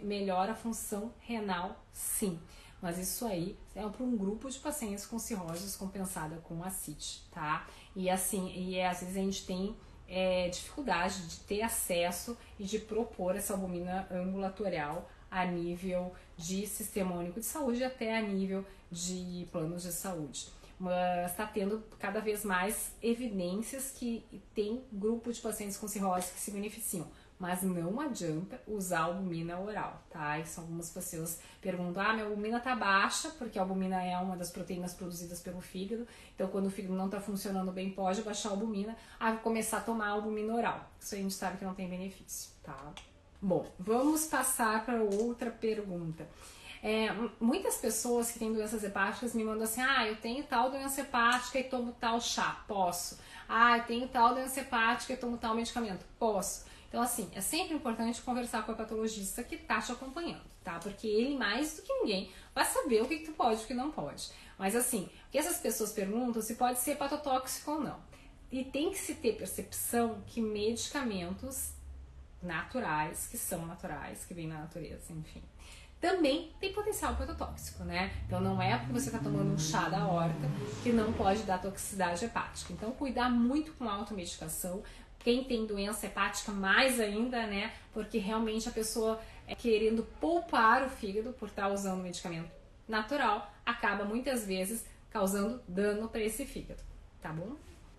melhora 0.05 0.52
a 0.52 0.55
função 0.55 1.12
renal, 1.19 1.85
sim. 1.93 2.38
Mas 2.81 2.99
isso 2.99 3.26
aí 3.26 3.59
é 3.75 3.81
para 3.81 4.05
um 4.05 4.17
grupo 4.17 4.49
de 4.49 4.61
pacientes 4.61 5.05
com 5.05 5.19
cirrose 5.19 5.64
descompensada 5.64 6.37
com 6.45 6.62
acite, 6.62 7.25
tá? 7.33 7.67
E 7.97 8.09
assim, 8.09 8.52
e 8.55 8.81
às 8.81 9.00
vezes 9.00 9.17
a 9.17 9.21
gente 9.21 9.45
tem 9.45 9.75
é, 10.07 10.49
dificuldade 10.49 11.26
de 11.26 11.40
ter 11.40 11.62
acesso 11.62 12.38
e 12.61 12.64
de 12.64 12.78
propor 12.78 13.35
essa 13.35 13.55
albumina 13.55 14.07
ambulatorial 14.09 15.11
a 15.28 15.45
nível 15.45 16.14
de 16.37 16.64
sistema 16.69 17.17
único 17.17 17.40
de 17.40 17.47
saúde 17.47 17.83
até 17.83 18.17
a 18.17 18.23
nível 18.23 18.64
de 18.88 19.49
planos 19.50 19.83
de 19.83 19.90
saúde. 19.90 20.47
Está 21.27 21.47
tendo 21.47 21.83
cada 21.99 22.21
vez 22.21 22.45
mais 22.45 22.93
evidências 23.03 23.91
que 23.91 24.25
tem 24.55 24.85
grupo 24.93 25.33
de 25.33 25.41
pacientes 25.41 25.77
com 25.77 25.89
cirrose 25.89 26.33
que 26.33 26.39
se 26.39 26.51
beneficiam 26.51 27.09
mas 27.39 27.63
não 27.63 28.01
adianta 28.01 28.61
usar 28.67 29.01
albumina 29.01 29.59
oral, 29.59 30.03
tá? 30.11 30.39
E 30.39 30.45
algumas 30.57 30.91
pessoas 30.91 31.39
perguntam: 31.61 32.03
ah, 32.03 32.13
minha 32.13 32.25
albumina 32.25 32.59
tá 32.59 32.75
baixa, 32.75 33.31
porque 33.31 33.59
a 33.59 33.63
albumina 33.63 34.03
é 34.03 34.19
uma 34.19 34.37
das 34.37 34.51
proteínas 34.51 34.93
produzidas 34.93 35.41
pelo 35.41 35.61
fígado, 35.61 36.07
então 36.35 36.49
quando 36.49 36.67
o 36.67 36.71
fígado 36.71 36.95
não 36.95 37.09
tá 37.09 37.21
funcionando 37.21 37.71
bem, 37.71 37.91
pode 37.91 38.23
baixar 38.23 38.49
a 38.49 38.53
albumina, 38.53 38.97
ah, 39.21 39.33
vou 39.33 39.41
começar 39.41 39.79
a 39.79 39.83
tomar 39.83 40.09
albumina 40.09 40.53
oral. 40.53 40.91
Isso 41.01 41.15
a 41.15 41.19
gente 41.19 41.35
sabe 41.35 41.59
que 41.59 41.65
não 41.65 41.75
tem 41.75 41.89
benefício, 41.89 42.51
tá? 42.63 42.93
Bom, 43.41 43.65
vamos 43.79 44.27
passar 44.27 44.85
para 44.85 45.01
outra 45.01 45.51
pergunta. 45.51 46.27
É, 46.83 47.09
muitas 47.41 47.77
pessoas 47.77 48.31
que 48.31 48.39
têm 48.39 48.53
doenças 48.53 48.85
hepáticas 48.85 49.35
me 49.35 49.45
mandam 49.45 49.65
assim: 49.65 49.81
ah, 49.81 50.07
eu 50.07 50.17
tenho 50.17 50.45
tal 50.45 50.71
doença 50.71 51.01
hepática 51.01 51.59
e 51.59 51.65
tomo 51.65 51.93
tal 51.99 52.21
chá, 52.21 52.65
posso. 52.69 53.19
Ah, 53.49 53.79
eu 53.79 53.85
tenho 53.85 54.09
tal 54.09 54.35
doença 54.35 54.61
hepática 54.61 55.13
e 55.13 55.17
tomo 55.17 55.37
tal 55.39 55.55
medicamento, 55.55 56.05
posso. 56.19 56.67
Então, 56.89 57.03
assim, 57.03 57.31
é 57.35 57.41
sempre 57.41 57.75
importante 57.75 58.23
conversar 58.23 58.65
com 58.65 58.73
o 58.73 58.75
hepatologista 58.75 59.43
que 59.43 59.57
tá 59.57 59.81
te 59.81 59.93
acompanhando, 59.93 60.45
tá? 60.65 60.79
Porque 60.79 61.07
ele, 61.07 61.37
mais 61.37 61.77
do 61.77 61.83
que 61.83 61.93
ninguém, 61.93 62.33
vai 62.55 62.65
saber 62.65 63.03
o 63.03 63.07
que, 63.07 63.19
que 63.19 63.27
tu 63.27 63.33
pode 63.33 63.61
e 63.61 63.65
o 63.65 63.67
que 63.67 63.75
não 63.75 63.91
pode. 63.91 64.31
Mas, 64.59 64.75
assim, 64.75 65.11
o 65.29 65.31
que 65.31 65.39
essas 65.39 65.59
pessoas 65.59 65.93
perguntam 65.93 66.41
se 66.41 66.55
pode 66.55 66.81
ser 66.81 66.93
hepatotóxico 66.93 67.73
ou 67.73 67.81
não. 67.81 68.01
E 68.51 68.65
tem 68.65 68.91
que 68.91 68.99
se 68.99 69.17
ter 69.17 69.37
percepção 69.37 70.23
que 70.27 70.41
medicamentos 70.41 71.73
naturais, 72.43 73.27
que 73.27 73.37
são 73.37 73.67
naturais, 73.67 74.25
que 74.25 74.33
vêm 74.33 74.47
na 74.47 74.59
natureza, 74.59 75.13
enfim, 75.13 75.43
também 76.00 76.52
tem 76.61 76.73
potencial 76.73 77.12
hepatotóxico, 77.12 77.83
né? 77.85 78.12
Então 78.26 78.40
não 78.40 78.61
é 78.62 78.76
porque 78.78 78.93
você 78.93 79.09
está 79.09 79.19
tomando 79.19 79.52
um 79.52 79.59
chá 79.59 79.88
da 79.88 80.07
horta 80.07 80.49
que 80.83 80.93
não 80.93 81.12
pode 81.12 81.43
dar 81.43 81.61
toxicidade 81.61 82.25
hepática. 82.25 82.73
Então 82.73 82.93
cuidar 82.93 83.28
muito 83.28 83.73
com 83.73 83.88
a 83.88 83.93
automedicação, 83.93 84.83
quem 85.19 85.43
tem 85.45 85.67
doença 85.67 86.07
hepática, 86.07 86.52
mais 86.52 87.00
ainda, 87.00 87.47
né? 87.47 87.73
Porque 87.93 88.19
realmente 88.19 88.69
a 88.69 88.73
pessoa 88.73 89.21
é 89.47 89.55
querendo 89.55 90.05
poupar 90.21 90.85
o 90.85 90.88
fígado 90.88 91.33
por 91.33 91.49
estar 91.49 91.69
usando 91.69 92.02
medicamento 92.02 92.50
natural, 92.87 93.52
acaba 93.67 94.05
muitas 94.05 94.47
vezes 94.47 94.85
causando 95.11 95.61
dano 95.67 96.09
para 96.09 96.21
esse 96.21 96.47
fígado, 96.47 96.83
tá 97.21 97.33
bom? 97.33 97.57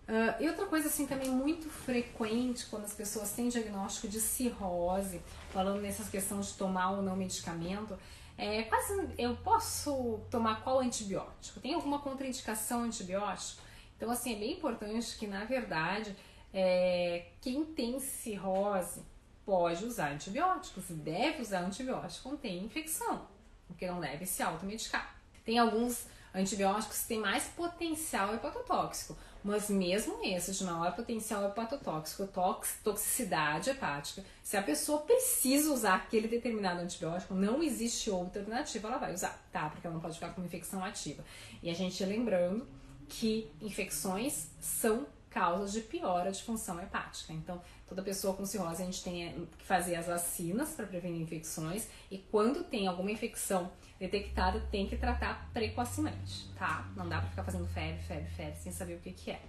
Uh, 0.10 0.42
e 0.42 0.48
outra 0.48 0.66
coisa 0.66 0.88
assim 0.88 1.06
também 1.06 1.30
muito 1.30 1.70
frequente 1.70 2.66
quando 2.66 2.86
as 2.86 2.94
pessoas 2.94 3.32
têm 3.32 3.48
diagnóstico 3.48 4.08
de 4.08 4.20
cirrose, 4.20 5.22
falando 5.52 5.82
nessas 5.82 6.10
questões 6.10 6.48
de 6.48 6.54
tomar 6.54 6.92
ou 6.92 7.02
não 7.02 7.16
medicamento, 7.16 7.98
é 8.38 8.64
quase 8.64 9.10
eu 9.18 9.36
posso 9.38 10.22
tomar 10.32 10.64
qual 10.64 10.80
antibiótico? 10.80 11.60
Tem 11.60 11.74
alguma 11.74 12.00
contraindicação 12.00 12.84
antibiótico? 12.84 13.62
Então 13.98 14.10
assim 14.10 14.36
é 14.36 14.40
bem 14.40 14.54
importante 14.54 15.18
que 15.18 15.28
na 15.28 15.44
verdade 15.44 16.16
é, 16.54 17.28
quem 17.42 17.66
tem 17.66 18.00
cirrose 18.00 19.04
pode 19.46 19.84
usar 19.84 20.12
antibióticos, 20.12 20.86
deve 20.90 21.42
usar 21.42 21.60
antibiótico 21.62 22.24
quando 22.24 22.40
tem 22.40 22.64
infecção, 22.64 23.28
porque 23.68 23.88
não 23.88 24.00
deve 24.00 24.26
se 24.26 24.42
automedicar. 24.42 25.16
Tem 25.44 25.58
alguns 25.58 26.08
antibióticos 26.34 27.02
que 27.02 27.08
têm 27.08 27.20
mais 27.20 27.46
potencial 27.48 28.34
hepatotóxico, 28.36 29.18
mas 29.44 29.70
mesmo 29.70 30.20
esses 30.24 30.58
de 30.58 30.64
maior 30.64 30.96
potencial 30.96 31.46
hepatotóxico, 31.46 32.28
tox, 32.28 32.80
toxicidade 32.84 33.70
hepática, 33.70 34.24
se 34.44 34.58
a 34.58 34.62
pessoa 34.62 35.02
precisa 35.02 35.72
usar 35.72 35.96
aquele 35.96 36.28
determinado 36.28 36.82
antibiótico, 36.82 37.34
não 37.34 37.64
existe 37.64 38.10
outra 38.10 38.42
alternativa, 38.42 38.88
ela 38.88 38.98
vai 38.98 39.14
usar, 39.14 39.42
tá? 39.52 39.70
Porque 39.70 39.88
ela 39.88 39.94
não 39.94 40.02
pode 40.02 40.16
ficar 40.16 40.30
com 40.34 40.42
uma 40.42 40.48
infecção 40.48 40.84
ativa. 40.84 41.24
E 41.64 41.70
a 41.70 41.74
gente 41.74 42.04
lembrando 42.04 42.68
que 43.08 43.50
infecções 43.62 44.48
são 44.60 45.08
causas 45.30 45.72
de 45.72 45.82
piora 45.82 46.32
de 46.32 46.42
função 46.42 46.82
hepática. 46.82 47.32
Então, 47.34 47.62
toda 47.88 48.02
pessoa 48.02 48.34
com 48.34 48.46
cirrose 48.46 48.82
a 48.82 48.86
gente 48.86 49.04
tem 49.04 49.48
que 49.58 49.66
fazer 49.66 49.96
as 49.96 50.08
vacinas 50.08 50.72
para 50.72 50.86
prevenir 50.86 51.22
infecções 51.22 51.88
e 52.10 52.18
quando 52.18 52.64
tem 52.64 52.88
alguma 52.88 53.12
infecção 53.12 53.72
detectada, 54.00 54.62
tem 54.72 54.88
que 54.88 54.98
tratar 54.98 55.50
precocemente, 55.54 56.50
tá? 56.58 56.90
Não 56.96 57.08
dá 57.08 57.20
para 57.20 57.30
ficar 57.30 57.44
fazendo 57.44 57.68
febre, 57.68 58.02
febre, 58.04 58.30
febre 58.32 58.60
sem 58.60 58.72
saber 58.72 58.96
o 58.96 59.00
que, 59.00 59.12
que 59.12 59.32
é. 59.32 59.42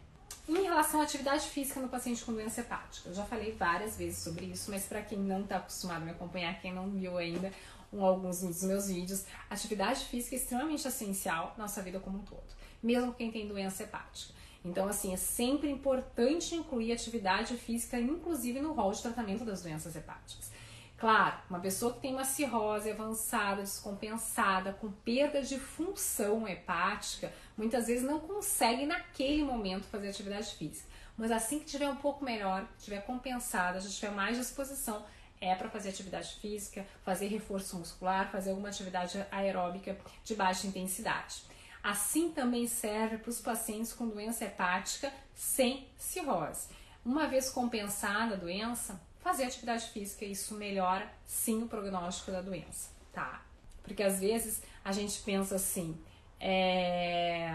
Em 0.49 0.63
relação 0.63 1.01
à 1.01 1.05
atividade 1.05 1.47
física 1.49 1.79
no 1.79 1.89
paciente 1.89 2.25
com 2.25 2.33
doença 2.33 2.61
hepática, 2.61 3.09
eu 3.09 3.15
já 3.15 3.25
falei 3.25 3.53
várias 3.53 3.97
vezes 3.97 4.19
sobre 4.19 4.47
isso, 4.47 4.71
mas 4.71 4.85
para 4.85 5.01
quem 5.01 5.19
não 5.19 5.43
está 5.43 5.59
acostumado 5.59 6.03
a 6.03 6.05
me 6.05 6.11
acompanhar, 6.11 6.61
quem 6.61 6.73
não 6.73 6.91
viu 6.91 7.17
ainda 7.17 7.53
um, 7.93 8.05
alguns 8.05 8.41
dos 8.41 8.63
meus 8.65 8.89
vídeos, 8.89 9.25
atividade 9.49 10.05
física 10.07 10.35
é 10.35 10.39
extremamente 10.39 10.87
essencial 10.87 11.55
na 11.57 11.65
nossa 11.65 11.81
vida 11.83 12.01
como 12.01 12.19
um 12.19 12.23
todo, 12.23 12.43
mesmo 12.83 13.15
quem 13.15 13.31
tem 13.31 13.47
doença 13.47 13.85
hepática. 13.85 14.35
Então, 14.64 14.88
assim, 14.88 15.12
é 15.12 15.17
sempre 15.17 15.71
importante 15.71 16.55
incluir 16.55 16.93
atividade 16.93 17.57
física, 17.57 17.99
inclusive 17.99 18.61
no 18.61 18.73
rol 18.73 18.93
de 18.93 19.00
tratamento 19.00 19.45
das 19.45 19.62
doenças 19.62 19.97
hepáticas. 19.97 20.50
Claro, 20.99 21.38
uma 21.49 21.61
pessoa 21.61 21.95
que 21.95 22.00
tem 22.00 22.12
uma 22.12 22.26
cirrose 22.26 22.90
avançada, 22.90 23.62
descompensada, 23.62 24.75
com 24.75 24.93
perda 24.93 25.40
de 25.40 25.59
função 25.59 26.47
hepática, 26.47 27.33
muitas 27.57 27.87
vezes 27.87 28.05
não 28.05 28.21
consegue 28.21 28.85
naquele 28.85 29.43
momento 29.43 29.87
fazer 29.87 30.11
atividade 30.11 30.55
física. 30.57 30.87
Mas 31.17 31.31
assim 31.31 31.59
que 31.59 31.64
tiver 31.64 31.88
um 31.88 31.97
pouco 31.97 32.23
melhor, 32.23 32.69
tiver 32.79 33.00
compensada, 33.07 33.81
já 33.81 33.88
tiver 33.88 34.11
mais 34.11 34.37
disposição, 34.37 35.02
é 35.40 35.55
para 35.55 35.71
fazer 35.71 35.88
atividade 35.88 36.35
física, 36.35 36.87
fazer 37.02 37.29
reforço 37.29 37.79
muscular, 37.79 38.31
fazer 38.31 38.50
alguma 38.50 38.69
atividade 38.69 39.25
aeróbica 39.31 39.97
de 40.23 40.35
baixa 40.35 40.67
intensidade. 40.67 41.45
Assim 41.83 42.31
também 42.31 42.67
serve 42.67 43.19
para 43.19 43.31
os 43.31 43.41
pacientes 43.41 43.93
com 43.93 44.09
doença 44.09 44.45
hepática 44.45 45.13
sem 45.35 45.89
cirrose. 45.97 46.69
Uma 47.05 47.27
vez 47.27 47.49
compensada 47.49 48.35
a 48.35 48.39
doença, 48.39 49.01
fazer 49.21 49.45
atividade 49.45 49.87
física, 49.89 50.25
isso 50.25 50.55
melhora 50.55 51.11
sim 51.25 51.63
o 51.63 51.67
prognóstico 51.67 52.31
da 52.31 52.43
doença, 52.43 52.91
tá? 53.13 53.43
Porque 53.83 54.03
às 54.03 54.21
vezes 54.21 54.63
a 54.85 54.93
gente 54.93 55.21
pensa 55.23 55.57
assim, 55.57 55.99
é... 56.39 57.51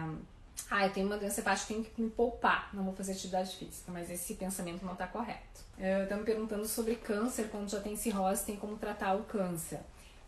ah, 0.70 0.86
eu 0.88 0.92
tenho 0.92 1.06
uma 1.06 1.18
doença 1.18 1.42
hepática, 1.42 1.68
tenho 1.68 1.84
que 1.84 2.02
me 2.02 2.10
poupar, 2.10 2.70
não 2.74 2.84
vou 2.84 2.94
fazer 2.94 3.12
atividade 3.12 3.56
física, 3.56 3.92
mas 3.92 4.10
esse 4.10 4.34
pensamento 4.34 4.84
não 4.84 4.94
está 4.94 5.06
correto. 5.06 5.64
Estão 5.78 6.20
me 6.20 6.24
perguntando 6.24 6.66
sobre 6.66 6.96
câncer, 6.96 7.50
quando 7.50 7.70
já 7.70 7.80
tem 7.80 7.96
cirrose, 7.96 8.46
tem 8.46 8.56
como 8.56 8.78
tratar 8.78 9.14
o 9.14 9.24
câncer. 9.24 9.82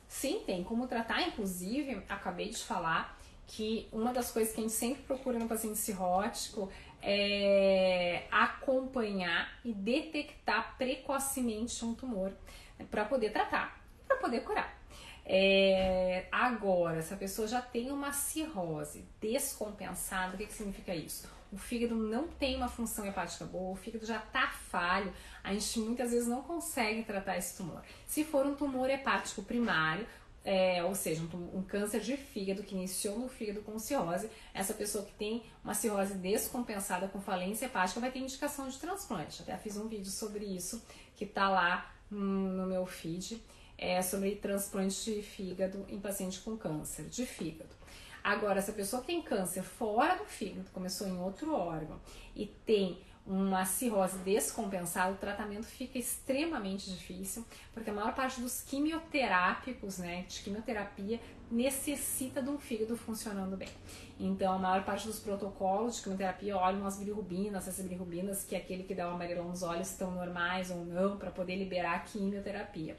Sim, 0.08 0.44
tem 0.46 0.64
como 0.64 0.88
tratar, 0.88 1.22
inclusive, 1.28 2.04
acabei 2.08 2.50
de 2.50 2.64
falar 2.64 3.17
que 3.48 3.88
uma 3.92 4.14
das 4.14 4.30
coisas 4.30 4.54
que 4.54 4.60
a 4.60 4.64
gente 4.64 4.74
sempre 4.74 5.04
procura 5.04 5.40
no 5.40 5.48
paciente 5.48 5.78
cirrótico 5.78 6.70
é 7.02 8.26
acompanhar 8.30 9.58
e 9.64 9.74
detectar 9.74 10.76
precocemente 10.78 11.84
um 11.86 11.96
tumor 11.96 12.34
né, 12.78 12.86
para 12.92 13.06
poder 13.06 13.32
tratar, 13.32 13.82
para 14.06 14.18
poder 14.18 14.42
curar. 14.42 14.78
É, 15.26 16.26
agora, 16.32 17.02
se 17.02 17.14
a 17.14 17.18
pessoa 17.18 17.48
já 17.48 17.62
tem 17.62 17.92
uma 17.92 18.14
cirrose 18.14 19.06
descompensada, 19.20 20.36
o 20.36 20.38
que, 20.38 20.46
que 20.46 20.54
significa 20.54 20.96
isso? 20.96 21.28
O 21.52 21.58
fígado 21.58 21.96
não 21.96 22.28
tem 22.28 22.58
uma 22.58 22.68
função 22.68 23.06
hepática 23.06 23.46
boa, 23.46 23.72
o 23.72 23.76
fígado 23.76 24.06
já 24.06 24.18
está 24.18 24.48
falho, 24.48 25.14
a 25.44 25.54
gente 25.54 25.80
muitas 25.80 26.12
vezes 26.12 26.28
não 26.28 26.42
consegue 26.42 27.04
tratar 27.04 27.38
esse 27.38 27.56
tumor. 27.56 27.82
Se 28.06 28.24
for 28.24 28.46
um 28.46 28.56
tumor 28.56 28.90
hepático 28.90 29.42
primário, 29.44 30.06
é, 30.48 30.82
ou 30.82 30.96
seja, 30.96 31.22
um, 31.24 31.58
um, 31.58 31.62
câncer 31.62 32.00
de 32.00 32.16
fígado 32.16 32.64
que 32.64 32.74
iniciou 32.74 33.20
no 33.20 33.28
fígado 33.28 33.60
com 33.64 33.78
cirrose, 33.78 34.30
essa 34.54 34.74
pessoa 34.74 35.04
que 35.04 35.12
tem 35.12 35.44
uma 35.62 35.74
cirrose 35.74 36.14
descompensada 36.14 37.06
com 37.10 37.20
falência 37.20 37.66
hepática 37.66 38.00
vai 38.00 38.10
ter 38.10 38.20
indicação 38.20 38.70
de 38.70 38.78
transplante. 38.78 39.42
Até 39.42 39.58
fiz 39.58 39.76
um 39.76 39.90
vídeo 39.90 40.10
sobre 40.10 40.46
isso 40.46 40.82
que 41.18 41.26
está 41.26 41.50
lá 41.50 41.94
no 42.10 42.66
meu 42.66 42.86
feed, 42.86 43.44
é, 43.78 44.02
sobre 44.02 44.38
transplante 44.38 45.16
de 45.16 45.22
fígado 45.22 45.86
em 45.90 46.00
paciente 46.00 46.40
com 46.40 46.56
câncer 46.56 47.10
de 47.10 47.26
fígado. 47.26 47.76
Agora, 48.24 48.62
se 48.62 48.72
a 48.72 48.74
pessoa 48.74 49.02
tem 49.02 49.22
câncer 49.22 49.64
fora 49.64 50.16
do 50.16 50.24
fígado, 50.24 50.70
começou 50.72 51.10
em 51.10 51.20
outro 51.20 51.54
órgão 51.54 52.00
e 52.34 52.46
tem 52.46 53.02
uma 53.28 53.66
cirrose 53.66 54.18
descompensada, 54.20 55.12
o 55.12 55.18
tratamento 55.18 55.66
fica 55.66 56.00
extremamente 56.00 56.90
difícil, 56.90 57.46
porque 57.74 57.90
a 57.90 57.94
maior 57.94 58.16
parte 58.16 58.40
dos 58.40 58.62
quimioterápicos, 58.62 59.98
né, 59.98 60.24
de 60.30 60.40
quimioterapia, 60.40 61.20
necessita 61.52 62.42
de 62.42 62.50
um 62.50 62.58
fígado 62.58 62.96
funcionando 62.96 63.58
bem. 63.58 63.70
Então, 64.18 64.54
a 64.54 64.58
maior 64.58 64.84
parte 64.86 65.08
dos 65.08 65.20
protocolos 65.20 65.98
de 65.98 66.04
quimioterapia 66.04 66.56
olham 66.56 66.86
as 66.86 66.98
bilirrubinas, 66.98 67.68
essas 67.68 67.84
bilirrubinas, 67.84 68.46
que 68.46 68.56
é 68.56 68.60
aquele 68.60 68.84
que 68.84 68.96
dá 68.96 69.10
o 69.10 69.16
amarelão 69.16 69.50
nos 69.50 69.62
olhos, 69.62 69.92
estão 69.92 70.12
normais 70.12 70.72
ou 70.72 70.86
não, 70.86 71.18
para 71.18 71.30
poder 71.30 71.58
liberar 71.58 71.96
a 71.96 72.00
quimioterapia. 72.00 72.98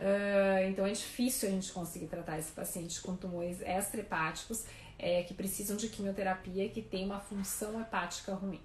Uh, 0.00 0.68
então, 0.68 0.84
é 0.84 0.90
difícil 0.90 1.48
a 1.48 1.52
gente 1.52 1.72
conseguir 1.72 2.06
tratar 2.06 2.36
esse 2.36 2.50
paciente 2.50 3.00
com 3.00 3.14
tumores 3.14 3.60
extrahepáticos 3.60 4.64
é, 4.98 5.22
que 5.22 5.34
precisam 5.34 5.76
de 5.76 5.88
quimioterapia 5.88 6.68
que 6.68 6.82
tem 6.82 7.04
uma 7.04 7.20
função 7.20 7.80
hepática 7.80 8.34
ruim. 8.34 8.60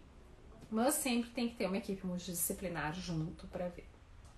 Mas 0.70 0.96
sempre 0.96 1.30
tem 1.30 1.48
que 1.50 1.56
ter 1.56 1.68
uma 1.68 1.78
equipe 1.78 2.06
multidisciplinar 2.06 2.94
junto 2.94 3.48
para 3.48 3.70
ver. 3.70 3.88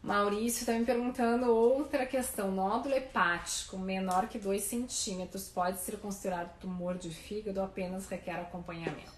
Maurício 0.01 0.61
está 0.61 0.73
me 0.73 0.85
perguntando 0.85 1.53
outra 1.53 2.05
questão. 2.05 2.51
Nódulo 2.51 2.95
hepático 2.95 3.77
menor 3.77 4.27
que 4.29 4.39
2 4.39 4.61
centímetros 4.61 5.49
pode 5.49 5.79
ser 5.79 5.97
considerado 5.97 6.57
tumor 6.59 6.97
de 6.97 7.09
fígado 7.09 7.59
ou 7.59 7.65
apenas 7.65 8.07
requer 8.07 8.39
acompanhamento? 8.39 9.11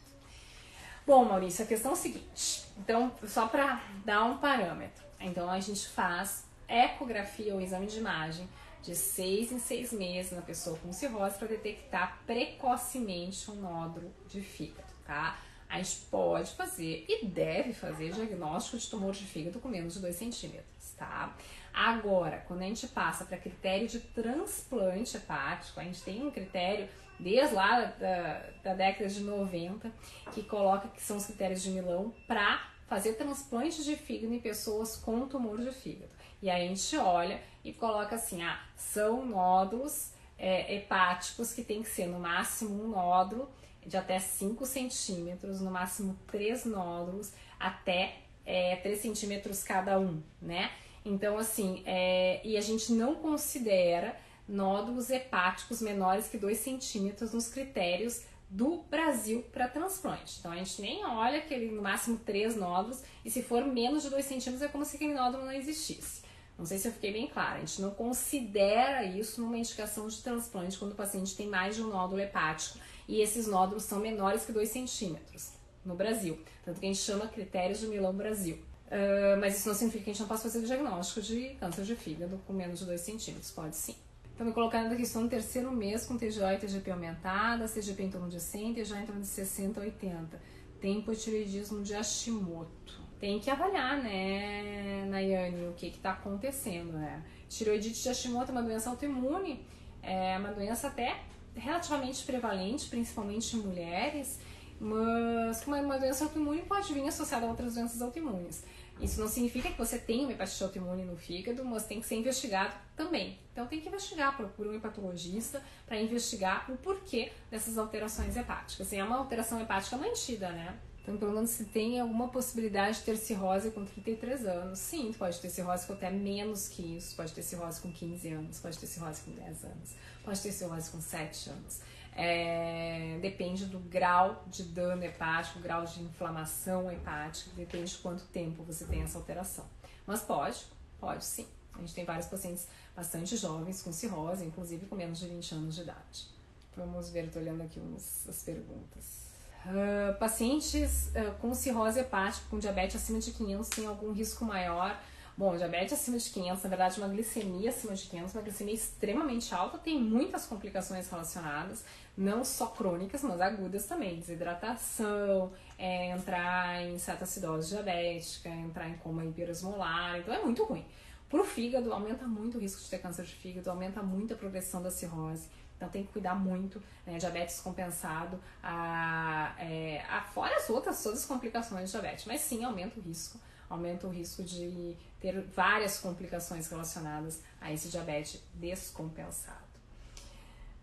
Bom, 1.05 1.25
Maurício, 1.25 1.63
a 1.63 1.67
questão 1.67 1.91
é 1.91 1.93
a 1.93 1.97
seguinte. 1.97 2.65
Então, 2.77 3.11
só 3.27 3.47
para 3.47 3.83
dar 4.03 4.23
um 4.25 4.37
parâmetro. 4.37 5.03
Então, 5.19 5.49
a 5.49 5.59
gente 5.59 5.87
faz 5.87 6.45
ecografia 6.67 7.53
ou 7.53 7.61
exame 7.61 7.85
de 7.85 7.99
imagem 7.99 8.47
de 8.81 8.95
seis 8.95 9.51
em 9.51 9.59
seis 9.59 9.93
meses 9.93 10.31
na 10.31 10.41
pessoa 10.41 10.77
com 10.79 10.91
cirrose 10.91 11.37
para 11.37 11.47
detectar 11.47 12.19
precocemente 12.25 13.51
um 13.51 13.55
nódulo 13.55 14.11
de 14.27 14.41
fígado, 14.41 14.91
tá? 15.05 15.37
A 15.71 15.77
gente 15.77 16.01
pode 16.11 16.51
fazer 16.51 17.05
e 17.07 17.25
deve 17.25 17.71
fazer 17.71 18.11
diagnóstico 18.11 18.77
de 18.77 18.89
tumor 18.89 19.13
de 19.13 19.23
fígado 19.23 19.57
com 19.59 19.69
menos 19.69 19.93
de 19.93 20.01
2 20.01 20.13
centímetros, 20.13 20.91
tá? 20.97 21.33
Agora, 21.73 22.43
quando 22.45 22.61
a 22.61 22.65
gente 22.65 22.85
passa 22.89 23.23
para 23.23 23.37
critério 23.37 23.87
de 23.87 24.01
transplante 24.01 25.15
hepático, 25.15 25.79
a 25.79 25.83
gente 25.83 26.01
tem 26.01 26.21
um 26.27 26.29
critério 26.29 26.89
desde 27.17 27.55
lá 27.55 27.85
da, 27.85 28.49
da 28.61 28.73
década 28.73 29.07
de 29.07 29.21
90 29.21 29.89
que 30.33 30.43
coloca 30.43 30.89
que 30.89 31.01
são 31.01 31.15
os 31.15 31.25
critérios 31.25 31.63
de 31.63 31.69
Milão 31.69 32.13
para 32.27 32.69
fazer 32.87 33.13
transplante 33.13 33.81
de 33.85 33.95
fígado 33.95 34.33
em 34.33 34.39
pessoas 34.39 34.97
com 34.97 35.25
tumor 35.25 35.57
de 35.61 35.71
fígado. 35.71 36.11
E 36.41 36.49
aí 36.49 36.65
a 36.65 36.67
gente 36.67 36.97
olha 36.97 37.39
e 37.63 37.71
coloca 37.71 38.15
assim, 38.15 38.43
ah, 38.43 38.59
são 38.75 39.25
nódulos 39.25 40.11
é, 40.37 40.75
hepáticos 40.75 41.53
que 41.53 41.63
tem 41.63 41.81
que 41.81 41.89
ser 41.89 42.07
no 42.07 42.19
máximo 42.19 42.83
um 42.83 42.89
nódulo 42.89 43.49
de 43.85 43.97
até 43.97 44.19
5 44.19 44.65
centímetros, 44.65 45.61
no 45.61 45.71
máximo 45.71 46.17
3 46.27 46.65
nódulos, 46.65 47.33
até 47.59 48.15
é, 48.45 48.75
3 48.77 48.99
centímetros 48.99 49.63
cada 49.63 49.99
um, 49.99 50.21
né? 50.41 50.71
Então, 51.03 51.37
assim, 51.37 51.81
é, 51.85 52.41
e 52.45 52.57
a 52.57 52.61
gente 52.61 52.91
não 52.93 53.15
considera 53.15 54.15
nódulos 54.47 55.09
hepáticos 55.09 55.81
menores 55.81 56.27
que 56.27 56.37
2 56.37 56.57
centímetros 56.57 57.33
nos 57.33 57.47
critérios 57.47 58.23
do 58.49 58.83
Brasil 58.89 59.43
para 59.53 59.69
transplante. 59.69 60.37
Então 60.39 60.51
a 60.51 60.57
gente 60.57 60.81
nem 60.81 61.05
olha 61.05 61.37
aquele 61.37 61.71
no 61.71 61.81
máximo 61.81 62.17
3 62.17 62.57
nódulos, 62.57 63.01
e 63.23 63.31
se 63.31 63.41
for 63.41 63.65
menos 63.65 64.03
de 64.03 64.09
2 64.09 64.25
centímetros 64.25 64.61
é 64.61 64.67
como 64.67 64.83
se 64.83 64.97
aquele 64.97 65.13
nódulo 65.13 65.45
não 65.45 65.53
existisse. 65.53 66.21
Não 66.57 66.65
sei 66.65 66.77
se 66.77 66.87
eu 66.87 66.91
fiquei 66.91 67.13
bem 67.13 67.27
clara. 67.27 67.55
A 67.55 67.59
gente 67.61 67.81
não 67.81 67.91
considera 67.91 69.03
isso 69.05 69.41
numa 69.41 69.57
indicação 69.57 70.07
de 70.07 70.21
transplante 70.21 70.77
quando 70.77 70.91
o 70.91 70.95
paciente 70.95 71.35
tem 71.35 71.47
mais 71.47 71.75
de 71.75 71.81
um 71.81 71.87
nódulo 71.87 72.21
hepático 72.21 72.77
e 73.11 73.21
esses 73.21 73.45
nódulos 73.45 73.83
são 73.83 73.99
menores 73.99 74.45
que 74.45 74.53
2 74.53 74.69
centímetros 74.69 75.51
no 75.83 75.95
Brasil. 75.95 76.39
Tanto 76.63 76.79
que 76.79 76.85
a 76.85 76.89
gente 76.89 77.01
chama 77.01 77.27
critérios 77.27 77.81
de 77.81 77.87
Milão 77.87 78.13
Brasil. 78.13 78.55
Uh, 78.87 79.37
mas 79.37 79.57
isso 79.57 79.67
não 79.67 79.75
significa 79.75 80.05
que 80.05 80.09
a 80.11 80.13
gente 80.13 80.21
não 80.21 80.29
possa 80.29 80.43
fazer 80.43 80.59
o 80.59 80.65
diagnóstico 80.65 81.21
de 81.21 81.49
câncer 81.59 81.83
de 81.83 81.93
fígado 81.93 82.39
com 82.47 82.53
menos 82.53 82.79
de 82.79 82.85
2 82.85 83.01
centímetros. 83.01 83.51
Pode 83.51 83.75
sim. 83.75 83.97
Então, 84.33 84.47
me 84.47 84.53
colocando 84.53 84.93
aqui, 84.93 85.01
estou 85.01 85.21
no 85.21 85.27
terceiro 85.27 85.69
mês 85.73 86.05
com 86.05 86.17
TGO 86.17 86.45
e 86.53 86.57
TGP 86.57 86.89
aumentada, 86.89 87.67
TGP 87.67 88.03
em 88.03 88.09
torno 88.09 88.29
de 88.29 88.39
100, 88.39 88.75
TGO 88.75 88.95
em 88.95 89.05
torno 89.05 89.21
de 89.21 89.27
60 89.27 89.81
a 89.81 89.83
80. 89.83 90.41
Tem 90.79 90.99
hipotireoidismo 90.99 91.83
de 91.83 91.93
Hashimoto. 91.93 93.01
Tem 93.19 93.41
que 93.41 93.49
avaliar, 93.49 94.01
né, 94.01 95.05
Nayane, 95.09 95.67
o 95.67 95.73
que 95.73 95.87
está 95.87 96.11
acontecendo, 96.11 96.93
né? 96.93 97.21
Tireoidite 97.49 98.01
de 98.01 98.07
Hashimoto 98.07 98.51
é 98.51 98.53
uma 98.53 98.63
doença 98.63 98.89
autoimune, 98.89 99.67
é 100.01 100.37
uma 100.39 100.53
doença 100.53 100.87
até 100.87 101.19
relativamente 101.55 102.23
prevalente, 102.23 102.87
principalmente 102.87 103.55
em 103.55 103.59
mulheres, 103.59 104.39
mas 104.79 105.67
é 105.67 105.81
uma 105.81 105.99
doença 105.99 106.23
autoimune 106.23 106.63
pode 106.63 106.91
vir 106.93 107.07
associada 107.07 107.45
a 107.45 107.49
outras 107.49 107.75
doenças 107.75 108.01
autoimunes. 108.01 108.63
Isso 108.99 109.19
não 109.19 109.27
significa 109.27 109.69
que 109.69 109.77
você 109.77 109.97
tem 109.97 110.21
uma 110.21 110.31
hepatite 110.31 110.63
autoimune 110.63 111.03
no 111.03 111.15
fígado, 111.15 111.63
mas 111.65 111.85
tem 111.85 111.99
que 111.99 112.07
ser 112.07 112.15
investigado 112.15 112.73
também. 112.95 113.39
Então 113.51 113.65
tem 113.65 113.81
que 113.81 113.87
investigar, 113.87 114.35
procura 114.37 114.69
um 114.69 114.75
hepatologista 114.75 115.61
para 115.85 115.99
investigar 115.99 116.71
o 116.71 116.77
porquê 116.77 117.31
dessas 117.49 117.77
alterações 117.77 118.37
hepáticas. 118.37 118.91
E 118.91 118.97
é 118.97 119.03
uma 119.03 119.17
alteração 119.17 119.59
hepática 119.59 119.97
mantida, 119.97 120.51
né? 120.51 120.77
Então, 121.01 121.17
perguntando 121.17 121.47
se 121.47 121.65
tem 121.65 121.99
alguma 121.99 122.27
possibilidade 122.27 122.99
de 122.99 123.05
ter 123.05 123.17
cirrose 123.17 123.71
com 123.71 123.83
33 123.83 124.45
anos. 124.45 124.79
Sim, 124.79 125.11
pode 125.13 125.39
ter 125.39 125.49
cirrose 125.49 125.87
com 125.87 125.93
até 125.93 126.11
menos 126.11 126.67
que 126.67 126.97
isso. 126.97 127.15
Pode 127.15 127.33
ter 127.33 127.41
cirrose 127.41 127.81
com 127.81 127.91
15 127.91 128.27
anos, 128.29 128.59
pode 128.59 128.77
ter 128.77 128.85
cirrose 128.85 129.21
com 129.21 129.31
10 129.31 129.63
anos, 129.65 129.95
pode 130.23 130.39
ter 130.39 130.51
cirrose 130.51 130.91
com 130.91 131.01
7 131.01 131.49
anos. 131.49 131.79
É, 132.13 133.17
depende 133.21 133.65
do 133.65 133.79
grau 133.79 134.43
de 134.47 134.63
dano 134.63 135.03
hepático, 135.03 135.59
grau 135.59 135.85
de 135.85 136.03
inflamação 136.03 136.91
hepática, 136.91 137.49
depende 137.55 137.91
de 137.91 137.97
quanto 137.97 138.23
tempo 138.25 138.63
você 138.63 138.85
tem 138.85 139.01
essa 139.01 139.17
alteração. 139.17 139.65
Mas 140.05 140.21
pode, 140.21 140.65
pode 140.99 141.25
sim. 141.25 141.47
A 141.73 141.79
gente 141.79 141.95
tem 141.95 142.05
vários 142.05 142.27
pacientes 142.27 142.67
bastante 142.95 143.35
jovens 143.37 143.81
com 143.81 143.91
cirrose, 143.91 144.45
inclusive 144.45 144.85
com 144.85 144.95
menos 144.95 145.19
de 145.19 145.27
20 145.27 145.55
anos 145.55 145.75
de 145.75 145.81
idade. 145.81 146.27
Vamos 146.75 147.09
ver, 147.09 147.25
estou 147.25 147.41
olhando 147.41 147.63
aqui 147.63 147.79
umas, 147.79 148.27
as 148.29 148.43
perguntas. 148.43 149.30
Uh, 149.65 150.17
pacientes 150.17 151.11
uh, 151.15 151.33
com 151.39 151.53
cirrose 151.53 151.99
hepática, 151.99 152.45
com 152.49 152.57
diabetes 152.57 152.95
acima 152.95 153.19
de 153.19 153.31
500, 153.31 153.69
têm 153.69 153.85
algum 153.85 154.11
risco 154.11 154.43
maior? 154.43 154.99
Bom, 155.37 155.55
diabetes 155.55 155.93
acima 155.93 156.17
de 156.17 156.29
500, 156.29 156.63
na 156.63 156.69
verdade, 156.69 156.99
uma 156.99 157.07
glicemia 157.07 157.69
acima 157.69 157.95
de 157.95 158.07
500, 158.07 158.35
uma 158.35 158.41
glicemia 158.41 158.73
extremamente 158.73 159.53
alta, 159.55 159.77
tem 159.77 159.99
muitas 159.99 160.45
complicações 160.45 161.09
relacionadas, 161.09 161.85
não 162.17 162.43
só 162.43 162.67
crônicas, 162.67 163.23
mas 163.23 163.39
agudas 163.39 163.85
também. 163.85 164.19
Desidratação, 164.19 165.51
é, 165.77 166.11
entrar 166.11 166.83
em 166.83 166.97
cetoacidose 166.99 167.69
diabética, 167.69 168.49
entrar 168.49 168.89
em 168.89 168.97
coma 168.97 169.23
hiperosmolar, 169.23 170.19
então 170.19 170.33
é 170.33 170.43
muito 170.43 170.63
ruim. 170.63 170.85
Para 171.29 171.41
o 171.41 171.45
fígado, 171.45 171.93
aumenta 171.93 172.27
muito 172.27 172.57
o 172.57 172.61
risco 172.61 172.81
de 172.81 172.89
ter 172.89 172.99
câncer 172.99 173.23
de 173.23 173.33
fígado, 173.33 173.69
aumenta 173.69 174.03
muito 174.03 174.33
a 174.33 174.37
progressão 174.37 174.83
da 174.83 174.91
cirrose. 174.91 175.47
Então 175.81 175.89
tem 175.89 176.03
que 176.03 176.13
cuidar 176.13 176.35
muito, 176.35 176.79
né? 177.07 177.17
Diabetes 177.17 177.59
compensado, 177.59 178.39
a, 178.61 179.55
é, 179.57 180.05
a, 180.07 180.21
fora 180.21 180.55
as 180.55 180.69
outras 180.69 181.01
todas 181.01 181.21
as 181.21 181.25
complicações 181.25 181.85
de 181.85 181.91
diabetes. 181.91 182.25
Mas 182.25 182.41
sim, 182.41 182.63
aumenta 182.63 182.99
o 182.99 183.01
risco, 183.01 183.39
aumenta 183.67 184.05
o 184.05 184.11
risco 184.11 184.43
de 184.43 184.95
ter 185.19 185.41
várias 185.41 185.97
complicações 185.97 186.69
relacionadas 186.69 187.41
a 187.59 187.73
esse 187.73 187.89
diabetes 187.89 188.43
descompensado. 188.53 189.57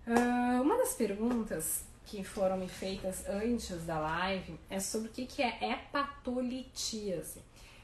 Uh, 0.05 0.63
uma 0.63 0.77
das 0.79 0.95
perguntas 0.95 1.85
que 2.05 2.25
foram 2.25 2.57
me 2.57 2.69
feitas 2.69 3.25
antes 3.29 3.85
da 3.85 4.01
live 4.01 4.59
é 4.69 4.81
sobre 4.81 5.11
o 5.11 5.13
que, 5.13 5.27
que 5.27 5.43
é 5.43 5.71
hepatolitíase. 5.71 7.41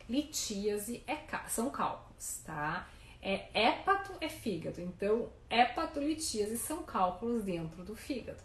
Litíase 0.08 1.04
é, 1.06 1.16
são 1.48 1.70
cálculos, 1.70 2.40
tá? 2.44 2.88
É 3.26 3.48
hepato 3.54 4.12
é 4.20 4.28
fígado, 4.28 4.82
então 4.82 5.30
hepatolitíase 5.48 6.58
são 6.58 6.82
cálculos 6.82 7.42
dentro 7.42 7.82
do 7.82 7.96
fígado. 7.96 8.42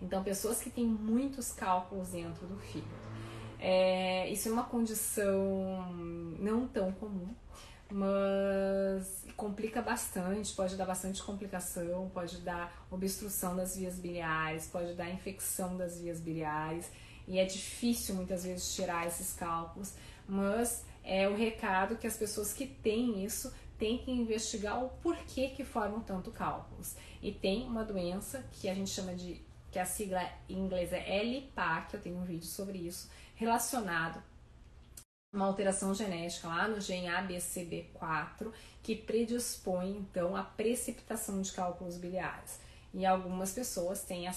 Então, 0.00 0.24
pessoas 0.24 0.58
que 0.58 0.70
têm 0.70 0.86
muitos 0.86 1.52
cálculos 1.52 2.08
dentro 2.08 2.46
do 2.46 2.56
fígado. 2.56 3.12
É, 3.60 4.28
isso 4.30 4.48
é 4.48 4.52
uma 4.52 4.64
condição 4.64 5.92
não 6.38 6.66
tão 6.66 6.90
comum, 6.92 7.28
mas 7.90 9.26
complica 9.36 9.82
bastante, 9.82 10.54
pode 10.54 10.76
dar 10.76 10.86
bastante 10.86 11.22
complicação, 11.22 12.10
pode 12.12 12.38
dar 12.38 12.86
obstrução 12.90 13.54
das 13.54 13.76
vias 13.76 13.98
biliares, 13.98 14.66
pode 14.66 14.94
dar 14.94 15.10
infecção 15.10 15.76
das 15.76 16.00
vias 16.00 16.18
biliares, 16.18 16.90
e 17.28 17.38
é 17.38 17.44
difícil 17.44 18.14
muitas 18.14 18.44
vezes 18.44 18.74
tirar 18.74 19.06
esses 19.06 19.34
cálculos, 19.34 19.94
mas 20.26 20.84
é 21.04 21.28
o 21.28 21.36
recado 21.36 21.96
que 21.96 22.06
as 22.06 22.16
pessoas 22.16 22.52
que 22.52 22.66
têm 22.66 23.24
isso 23.24 23.52
têm 23.82 23.98
que 23.98 24.12
investigar 24.12 24.80
o 24.80 24.90
porquê 25.02 25.48
que 25.48 25.64
formam 25.64 25.98
tanto 25.98 26.30
cálculos. 26.30 26.94
E 27.20 27.32
tem 27.32 27.64
uma 27.66 27.84
doença 27.84 28.48
que 28.52 28.68
a 28.68 28.74
gente 28.74 28.90
chama 28.90 29.12
de, 29.12 29.40
que 29.72 29.78
a 29.80 29.84
sigla 29.84 30.22
em 30.48 30.56
inglês 30.56 30.92
é 30.92 31.20
LPA, 31.20 31.88
que 31.90 31.96
eu 31.96 32.00
tenho 32.00 32.16
um 32.16 32.24
vídeo 32.24 32.46
sobre 32.46 32.78
isso, 32.78 33.10
relacionado 33.34 34.22
a 35.34 35.36
uma 35.36 35.46
alteração 35.46 35.92
genética 35.92 36.46
lá 36.46 36.68
no 36.68 36.80
gene 36.80 37.08
ABCB4, 37.08 38.52
que 38.84 38.94
predispõe 38.94 39.96
então 39.96 40.36
à 40.36 40.44
precipitação 40.44 41.42
de 41.42 41.50
cálculos 41.50 41.96
biliares. 41.96 42.60
E 42.94 43.04
algumas 43.04 43.52
pessoas 43.52 44.04
têm 44.04 44.28
a 44.28 44.32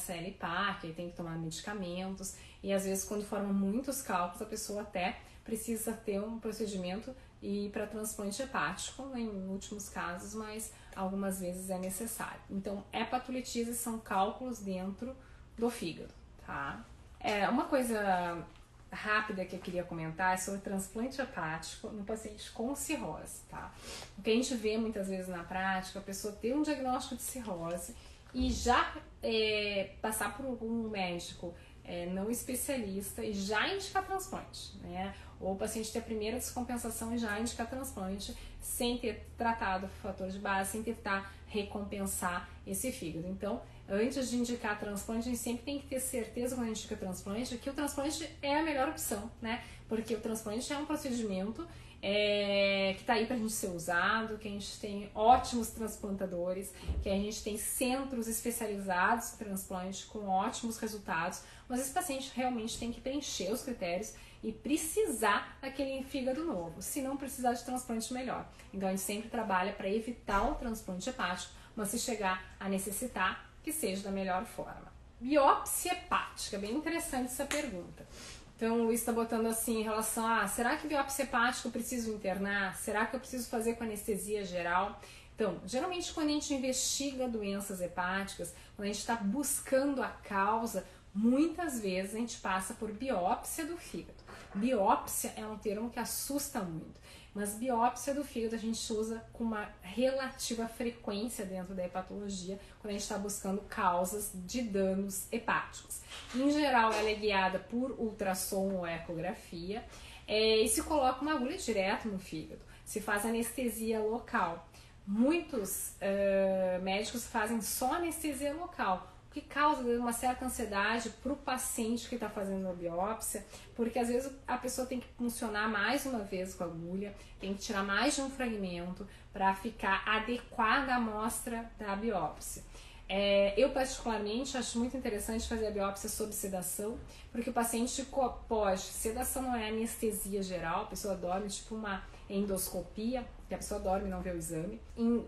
que 0.81 0.91
tem 0.93 1.11
que 1.11 1.15
tomar 1.15 1.37
medicamentos, 1.37 2.35
e 2.63 2.73
às 2.73 2.83
vezes 2.83 3.05
quando 3.05 3.23
formam 3.23 3.53
muitos 3.53 4.01
cálculos, 4.01 4.41
a 4.41 4.45
pessoa 4.45 4.81
até 4.81 5.19
precisa 5.43 5.93
ter 5.93 6.19
um 6.19 6.39
procedimento 6.39 7.15
e 7.45 7.69
para 7.69 7.85
transplante 7.85 8.41
hepático, 8.41 9.15
em 9.15 9.29
últimos 9.47 9.87
casos, 9.87 10.33
mas 10.33 10.73
algumas 10.95 11.39
vezes 11.39 11.69
é 11.69 11.77
necessário. 11.77 12.41
Então, 12.49 12.83
hepatolitise 12.91 13.75
são 13.75 13.99
cálculos 13.99 14.57
dentro 14.57 15.15
do 15.55 15.69
fígado, 15.69 16.11
tá? 16.43 16.83
É, 17.19 17.47
uma 17.47 17.65
coisa 17.65 18.43
rápida 18.91 19.45
que 19.45 19.55
eu 19.55 19.59
queria 19.59 19.83
comentar 19.83 20.33
é 20.33 20.37
sobre 20.37 20.61
transplante 20.61 21.21
hepático 21.21 21.89
no 21.89 22.03
paciente 22.03 22.49
com 22.49 22.75
cirrose, 22.75 23.43
tá? 23.47 23.71
O 24.17 24.23
que 24.23 24.31
a 24.31 24.33
gente 24.33 24.55
vê 24.55 24.75
muitas 24.75 25.07
vezes 25.07 25.27
na 25.27 25.43
prática, 25.43 25.99
a 25.99 26.01
pessoa 26.01 26.33
ter 26.33 26.55
um 26.55 26.63
diagnóstico 26.63 27.15
de 27.15 27.21
cirrose 27.21 27.95
e 28.33 28.51
já 28.51 28.95
é, 29.21 29.91
passar 30.01 30.35
por 30.35 30.45
um 30.63 30.89
médico 30.89 31.53
é, 31.87 32.05
não 32.07 32.29
especialista 32.29 33.23
e 33.23 33.33
já 33.33 33.67
indicar 33.73 34.05
transplante, 34.05 34.77
né? 34.81 35.13
Ou 35.39 35.53
o 35.53 35.55
paciente 35.55 35.91
ter 35.91 35.99
a 35.99 36.01
primeira 36.01 36.37
descompensação 36.37 37.13
e 37.13 37.17
já 37.17 37.39
indicar 37.39 37.69
transplante 37.69 38.35
sem 38.59 38.97
ter 38.97 39.27
tratado 39.37 39.85
o 39.85 39.89
fator 40.01 40.27
de 40.29 40.39
base, 40.39 40.71
sem 40.71 40.83
tentar 40.83 41.33
recompensar 41.47 42.49
esse 42.65 42.91
fígado. 42.91 43.27
Então, 43.27 43.61
antes 43.89 44.29
de 44.29 44.37
indicar 44.37 44.79
transplante, 44.79 45.27
a 45.27 45.31
gente 45.31 45.37
sempre 45.37 45.63
tem 45.63 45.79
que 45.79 45.87
ter 45.87 45.99
certeza 45.99 46.55
quando 46.55 46.65
a 46.65 46.69
gente 46.69 46.79
indica 46.79 46.95
transplante 46.95 47.57
que 47.57 47.69
o 47.69 47.73
transplante 47.73 48.29
é 48.41 48.59
a 48.59 48.63
melhor 48.63 48.89
opção, 48.89 49.31
né? 49.41 49.63
Porque 49.87 50.15
o 50.15 50.19
transplante 50.19 50.71
é 50.71 50.77
um 50.77 50.85
procedimento 50.85 51.67
é, 52.01 52.93
que 52.95 53.01
está 53.01 53.13
aí 53.13 53.25
para 53.25 53.35
a 53.35 53.39
gente 53.39 53.51
ser 53.51 53.69
usado, 53.69 54.37
que 54.37 54.47
a 54.47 54.51
gente 54.51 54.79
tem 54.79 55.09
ótimos 55.15 55.69
transplantadores, 55.69 56.71
que 57.01 57.09
a 57.09 57.15
gente 57.15 57.43
tem 57.43 57.57
centros 57.57 58.27
especializados 58.27 59.33
em 59.33 59.37
transplante 59.37 60.05
com 60.05 60.27
ótimos 60.27 60.77
resultados, 60.77 61.41
mas 61.67 61.79
esse 61.79 61.91
paciente 61.91 62.31
realmente 62.35 62.77
tem 62.77 62.91
que 62.91 63.01
preencher 63.01 63.51
os 63.51 63.63
critérios 63.63 64.13
e 64.43 64.51
precisar 64.51 65.57
daquele 65.59 66.03
fígado 66.03 66.43
novo. 66.43 66.79
Se 66.79 67.01
não 67.01 67.17
precisar 67.17 67.53
de 67.53 67.63
transplante, 67.63 68.13
melhor. 68.13 68.47
Então 68.71 68.87
a 68.87 68.91
gente 68.91 69.01
sempre 69.01 69.27
trabalha 69.27 69.73
para 69.73 69.89
evitar 69.89 70.51
o 70.51 70.53
transplante 70.53 71.09
hepático, 71.09 71.51
mas 71.75 71.89
se 71.89 71.97
chegar 71.97 72.55
a 72.59 72.69
necessitar, 72.69 73.44
que 73.65 73.73
seja 73.73 74.03
da 74.03 74.11
melhor 74.11 74.45
forma. 74.45 74.93
Biópsia 75.19 75.93
hepática, 75.93 76.59
bem 76.59 76.75
interessante 76.75 77.25
essa 77.25 77.45
pergunta. 77.45 78.07
Então, 78.55 78.79
o 78.79 78.83
Luiz 78.83 78.99
está 78.99 79.11
botando 79.11 79.47
assim 79.47 79.79
em 79.79 79.83
relação 79.83 80.25
a: 80.27 80.47
será 80.47 80.77
que 80.77 80.87
biópsia 80.87 81.23
hepática 81.23 81.67
eu 81.67 81.71
preciso 81.71 82.13
internar? 82.13 82.75
Será 82.77 83.07
que 83.07 83.15
eu 83.15 83.19
preciso 83.19 83.49
fazer 83.49 83.73
com 83.73 83.83
anestesia 83.83 84.45
geral? 84.45 85.01
Então, 85.33 85.59
geralmente, 85.65 86.13
quando 86.13 86.27
a 86.27 86.31
gente 86.33 86.53
investiga 86.53 87.27
doenças 87.27 87.81
hepáticas, 87.81 88.53
quando 88.75 88.85
a 88.85 88.91
gente 88.91 88.99
está 88.99 89.15
buscando 89.15 90.03
a 90.03 90.09
causa, 90.09 90.85
muitas 91.11 91.79
vezes 91.79 92.13
a 92.13 92.19
gente 92.19 92.37
passa 92.37 92.75
por 92.75 92.91
biópsia 92.91 93.65
do 93.65 93.77
fígado. 93.77 94.23
Biópsia 94.53 95.33
é 95.35 95.45
um 95.45 95.57
termo 95.57 95.89
que 95.89 95.99
assusta 95.99 96.61
muito, 96.61 97.01
mas 97.35 97.55
biópsia 97.55 98.13
do 98.13 98.23
fígado 98.23 98.55
a 98.55 98.57
gente 98.57 98.93
usa 98.93 99.21
com 99.33 99.43
uma 99.43 99.69
relativa 99.81 100.69
frequência 100.69 101.45
dentro 101.45 101.75
da 101.75 101.85
hepatologia 101.85 102.57
quando 102.79 102.91
a 102.91 102.93
gente 102.93 103.01
está 103.01 103.17
buscando 103.17 103.61
causas 103.63 104.31
de 104.33 104.61
danos 104.61 105.27
hepáticos. 105.33 105.99
Em 106.33 106.49
geral, 106.49 106.93
ela 106.93 107.09
é 107.09 107.13
guiada 107.13 107.59
por 107.59 107.91
ultrassom 107.99 108.75
ou 108.75 108.87
ecografia 108.87 109.83
é, 110.25 110.59
e 110.59 110.69
se 110.69 110.81
coloca 110.83 111.21
uma 111.21 111.33
agulha 111.33 111.57
direto 111.57 112.07
no 112.07 112.17
fígado, 112.17 112.61
se 112.85 113.01
faz 113.01 113.25
anestesia 113.25 113.99
local. 113.99 114.67
Muitos 115.05 115.89
uh, 116.01 116.81
médicos 116.81 117.27
fazem 117.27 117.61
só 117.61 117.93
anestesia 117.93 118.53
local, 118.53 119.14
que 119.35 119.41
causa 119.41 119.81
uma 119.99 120.13
certa 120.13 120.45
ansiedade 120.45 121.09
para 121.09 121.33
o 121.33 121.35
paciente 121.35 122.07
que 122.07 122.15
está 122.15 122.29
fazendo 122.29 122.69
a 122.69 122.71
biópsia, 122.71 123.45
porque 123.75 123.99
às 123.99 124.07
vezes 124.07 124.31
a 124.47 124.57
pessoa 124.57 124.87
tem 124.87 125.01
que 125.01 125.07
funcionar 125.17 125.69
mais 125.69 126.05
uma 126.05 126.19
vez 126.19 126.55
com 126.55 126.63
a 126.63 126.67
agulha, 126.67 127.13
tem 127.37 127.53
que 127.53 127.59
tirar 127.59 127.83
mais 127.83 128.15
de 128.15 128.21
um 128.21 128.29
fragmento 128.29 129.05
para 129.33 129.53
ficar 129.53 130.07
adequada 130.07 130.93
a 130.93 130.95
amostra 130.95 131.69
da 131.77 131.97
biópsia. 131.97 132.63
É, 133.09 133.53
eu, 133.57 133.71
particularmente, 133.71 134.55
acho 134.55 134.79
muito 134.79 134.95
interessante 134.95 135.49
fazer 135.49 135.67
a 135.67 135.71
biópsia 135.71 136.07
sob 136.07 136.31
sedação, 136.31 136.97
porque 137.29 137.49
o 137.49 137.53
paciente 137.53 138.07
pode. 138.47 138.79
Sedação 138.79 139.41
não 139.41 139.55
é 139.57 139.67
anestesia 139.67 140.41
geral, 140.41 140.83
a 140.83 140.85
pessoa 140.85 141.13
dorme 141.13 141.49
tipo 141.49 141.75
uma 141.75 142.01
endoscopia, 142.29 143.27
que 143.49 143.53
a 143.53 143.57
pessoa 143.57 143.81
dorme 143.81 144.07
e 144.07 144.09
não 144.09 144.21
vê 144.21 144.31
o 144.31 144.37
exame, 144.37 144.79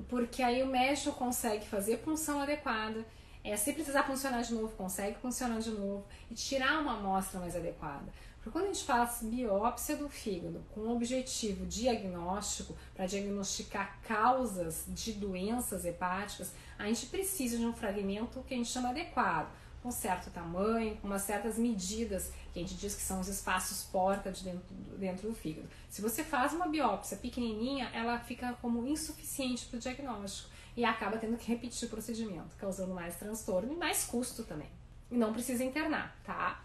porque 0.08 0.42
aí 0.42 0.64
o 0.64 0.68
médico 0.68 1.12
consegue 1.12 1.68
fazer 1.68 1.98
punção 1.98 2.42
adequada 2.42 3.06
é, 3.52 3.56
se 3.56 3.72
precisar 3.74 4.04
funcionar 4.04 4.42
de 4.42 4.54
novo, 4.54 4.70
consegue 4.76 5.18
funcionar 5.20 5.60
de 5.60 5.72
novo 5.72 6.06
e 6.30 6.36
tirar 6.36 6.82
uma 6.82 6.98
amostra 6.98 7.40
mais 7.40 7.56
adequada. 7.56 8.06
Porque 8.36 8.52
quando 8.52 8.66
a 8.66 8.74
gente 8.74 8.84
faz 8.84 9.20
biópsia 9.22 9.96
do 9.96 10.10
fígado 10.10 10.64
com 10.74 10.82
o 10.82 10.96
objetivo 10.96 11.66
diagnóstico, 11.66 12.76
para 12.96 13.06
diagnosticar 13.06 14.00
causas 14.08 14.86
de 14.88 15.14
doenças 15.14 15.86
hepáticas, 15.86 16.52
a 16.78 16.86
gente 16.86 17.08
precisa 17.08 17.58
de 17.58 17.66
um 17.66 17.74
fragmento 17.74 18.44
que 18.48 18.54
a 18.54 18.58
gente 18.58 18.70
chama 18.70 18.90
adequado, 18.90 19.50
com 19.82 19.92
certo 19.92 20.30
tamanho, 20.32 20.98
com 20.98 21.08
umas 21.08 21.22
certas 21.22 21.58
medidas, 21.58 22.32
que 22.54 22.60
a 22.60 22.62
gente 22.62 22.76
diz 22.76 22.96
que 22.96 23.02
são 23.02 23.20
os 23.20 23.28
espaços 23.28 23.84
porta 23.84 24.32
de 24.32 24.44
dentro, 24.44 24.76
dentro 24.98 25.30
do 25.30 25.36
fígado. 25.36 25.68
Se 25.90 26.02
você 26.02 26.24
faz 26.24 26.54
uma 26.54 26.68
biópsia 26.68 27.18
pequenininha, 27.18 27.90
ela 27.94 28.20
fica 28.20 28.54
como 28.62 28.86
insuficiente 28.88 29.66
para 29.66 29.78
o 29.78 29.80
diagnóstico 29.80 30.57
e 30.78 30.86
acaba 30.86 31.18
tendo 31.18 31.36
que 31.36 31.48
repetir 31.48 31.88
o 31.88 31.90
procedimento, 31.90 32.56
causando 32.56 32.94
mais 32.94 33.18
transtorno 33.18 33.74
e 33.74 33.76
mais 33.76 34.06
custo 34.06 34.44
também. 34.44 34.70
E 35.10 35.18
não 35.18 35.34
precisa 35.34 35.64
internar, 35.64 36.16
tá? 36.24 36.64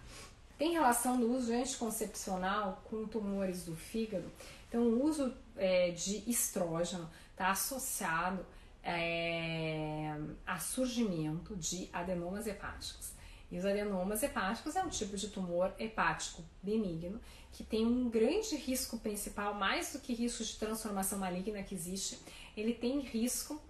Tem 0.59 0.73
relação 0.73 1.19
do 1.19 1.33
uso 1.33 1.51
anticoncepcional 1.51 2.83
com 2.85 3.07
tumores 3.07 3.65
do 3.65 3.75
fígado. 3.75 4.31
Então, 4.69 4.83
o 4.83 5.03
uso 5.03 5.35
é, 5.57 5.93
de 5.93 6.31
estrógeno 6.31 7.09
está 7.31 7.51
associado 7.51 8.45
é, 8.83 10.15
a 10.47 10.59
surgimento 10.59 11.57
de 11.57 11.89
adenomas 11.91 12.47
hepáticos. 12.47 13.13
E 13.51 13.59
os 13.59 13.65
adenomas 13.65 14.23
hepáticos 14.23 14.77
é 14.77 14.83
um 14.83 14.89
tipo 14.89 15.17
de 15.17 15.29
tumor 15.29 15.73
hepático 15.79 16.45
benigno 16.63 17.19
que 17.53 17.65
tem 17.65 17.87
um 17.87 18.09
grande 18.09 18.57
risco 18.57 18.99
principal, 18.99 19.55
mais 19.55 19.93
do 19.93 20.01
que 20.01 20.15
risco 20.15 20.43
de 20.43 20.57
transformação 20.57 21.19
maligna 21.19 21.63
que 21.63 21.75
existe, 21.75 22.19
ele 22.57 22.73
tem 22.73 23.01
risco 23.01 23.61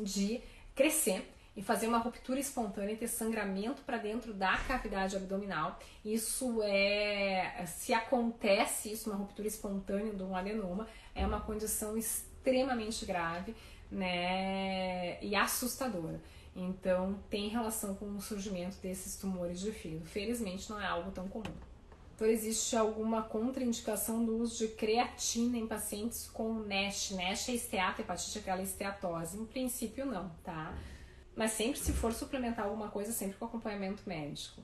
de 0.00 0.40
crescer 0.74 1.28
e 1.54 1.62
fazer 1.62 1.86
uma 1.86 1.98
ruptura 1.98 2.40
espontânea 2.40 2.94
e 2.94 2.96
ter 2.96 3.08
sangramento 3.08 3.82
para 3.82 3.98
dentro 3.98 4.32
da 4.32 4.56
cavidade 4.56 5.16
abdominal. 5.16 5.78
Isso 6.04 6.62
é, 6.62 7.64
se 7.66 7.92
acontece 7.92 8.92
isso, 8.92 9.10
uma 9.10 9.18
ruptura 9.18 9.46
espontânea 9.46 10.14
de 10.14 10.22
um 10.22 10.34
adenoma, 10.34 10.88
é 11.14 11.26
uma 11.26 11.40
condição 11.40 11.96
extremamente 11.96 13.04
grave, 13.04 13.54
né, 13.90 15.22
e 15.22 15.36
assustadora. 15.36 16.20
Então, 16.56 17.18
tem 17.30 17.48
relação 17.48 17.94
com 17.94 18.06
o 18.16 18.20
surgimento 18.20 18.76
desses 18.78 19.16
tumores 19.16 19.60
de 19.60 19.72
fígado. 19.72 20.06
Felizmente, 20.06 20.68
não 20.70 20.80
é 20.80 20.86
algo 20.86 21.10
tão 21.10 21.28
comum. 21.28 21.54
Então, 22.22 22.30
existe 22.30 22.76
alguma 22.76 23.24
contraindicação 23.24 24.24
do 24.24 24.36
uso 24.36 24.58
de 24.58 24.68
creatina 24.74 25.58
em 25.58 25.66
pacientes 25.66 26.28
com 26.28 26.54
NASH? 26.60 27.10
NASH 27.16 27.48
é 27.48 27.54
esteato, 27.54 28.00
hepatite, 28.00 28.38
aquela 28.38 28.62
esteatose. 28.62 29.36
Em 29.36 29.44
princípio, 29.44 30.06
não, 30.06 30.30
tá? 30.44 30.72
Mas 31.34 31.50
sempre 31.50 31.80
se 31.80 31.92
for 31.92 32.12
suplementar 32.12 32.66
alguma 32.66 32.86
coisa, 32.90 33.10
sempre 33.10 33.36
com 33.36 33.46
acompanhamento 33.46 34.04
médico. 34.06 34.62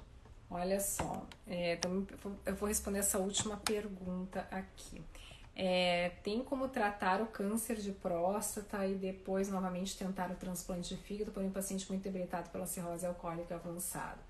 Olha 0.48 0.78
só, 0.78 1.26
é, 1.48 1.74
então 1.74 2.06
eu 2.46 2.54
vou 2.54 2.68
responder 2.68 3.00
essa 3.00 3.18
última 3.18 3.56
pergunta 3.56 4.46
aqui. 4.52 5.02
É, 5.56 6.10
tem 6.22 6.44
como 6.44 6.68
tratar 6.68 7.20
o 7.20 7.26
câncer 7.26 7.74
de 7.74 7.90
próstata 7.90 8.86
e 8.86 8.94
depois 8.94 9.48
novamente 9.48 9.98
tentar 9.98 10.30
o 10.30 10.36
transplante 10.36 10.94
de 10.94 11.02
fígado 11.02 11.32
por 11.32 11.42
um 11.42 11.50
paciente 11.50 11.88
muito 11.90 12.04
debilitado 12.04 12.50
pela 12.50 12.66
cirrose 12.66 13.04
alcoólica 13.04 13.56
avançada? 13.56 14.27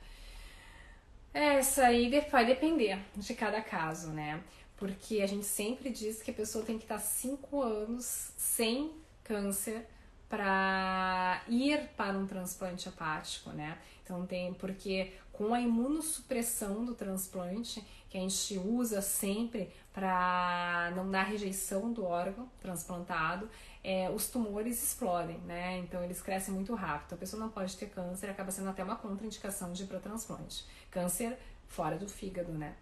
Essa 1.33 1.87
aí 1.87 2.11
vai 2.31 2.47
depender 2.47 2.99
de 3.17 3.35
cada 3.35 3.61
caso, 3.61 4.09
né? 4.09 4.43
Porque 4.77 5.21
a 5.21 5.27
gente 5.27 5.47
sempre 5.47 5.91
diz 5.91 6.23
que 6.23 6.31
a 6.31 6.35
pessoa 6.35 6.65
tem 6.65 6.79
que 6.79 6.85
estar 6.85 6.99
5 6.99 7.63
anos 7.63 8.33
sem 8.37 8.93
câncer 9.25 9.87
para 10.29 11.43
ir 11.49 11.89
para 11.97 12.17
um 12.17 12.27
transplante 12.27 12.89
hepático, 12.89 13.51
né? 13.51 13.79
Então 14.05 14.27
tem 14.27 14.55
porque 14.55 15.13
com 15.33 15.55
a 15.55 15.61
imunossupressão 15.61 16.85
do 16.85 16.95
transplante 16.95 17.85
que 18.09 18.17
a 18.17 18.21
gente 18.21 18.59
usa 18.59 19.01
sempre 19.01 19.71
para 19.93 20.93
não 20.97 21.11
dar 21.11 21.25
rejeição 21.25 21.93
do 21.93 22.05
órgão 22.05 22.49
transplantado, 22.61 23.49
é, 23.89 24.11
os 24.11 24.29
tumores 24.29 24.83
explodem, 24.83 25.39
né? 25.47 25.79
Então 25.79 26.05
eles 26.05 26.21
crescem 26.21 26.53
muito 26.53 26.75
rápido. 26.75 27.15
A 27.15 27.17
pessoa 27.17 27.41
não 27.41 27.49
pode 27.49 27.75
ter 27.75 27.89
câncer, 27.89 28.29
acaba 28.29 28.51
sendo 28.51 28.69
até 28.69 28.85
uma 28.85 28.97
contraindicação 28.97 29.73
de 29.73 29.85
ir 29.85 29.87
para 29.87 29.99
transplante. 29.99 30.67
Câncer 30.91 31.39
fora 31.67 31.97
do 31.97 32.07
fígado, 32.07 32.53
né? 32.53 32.77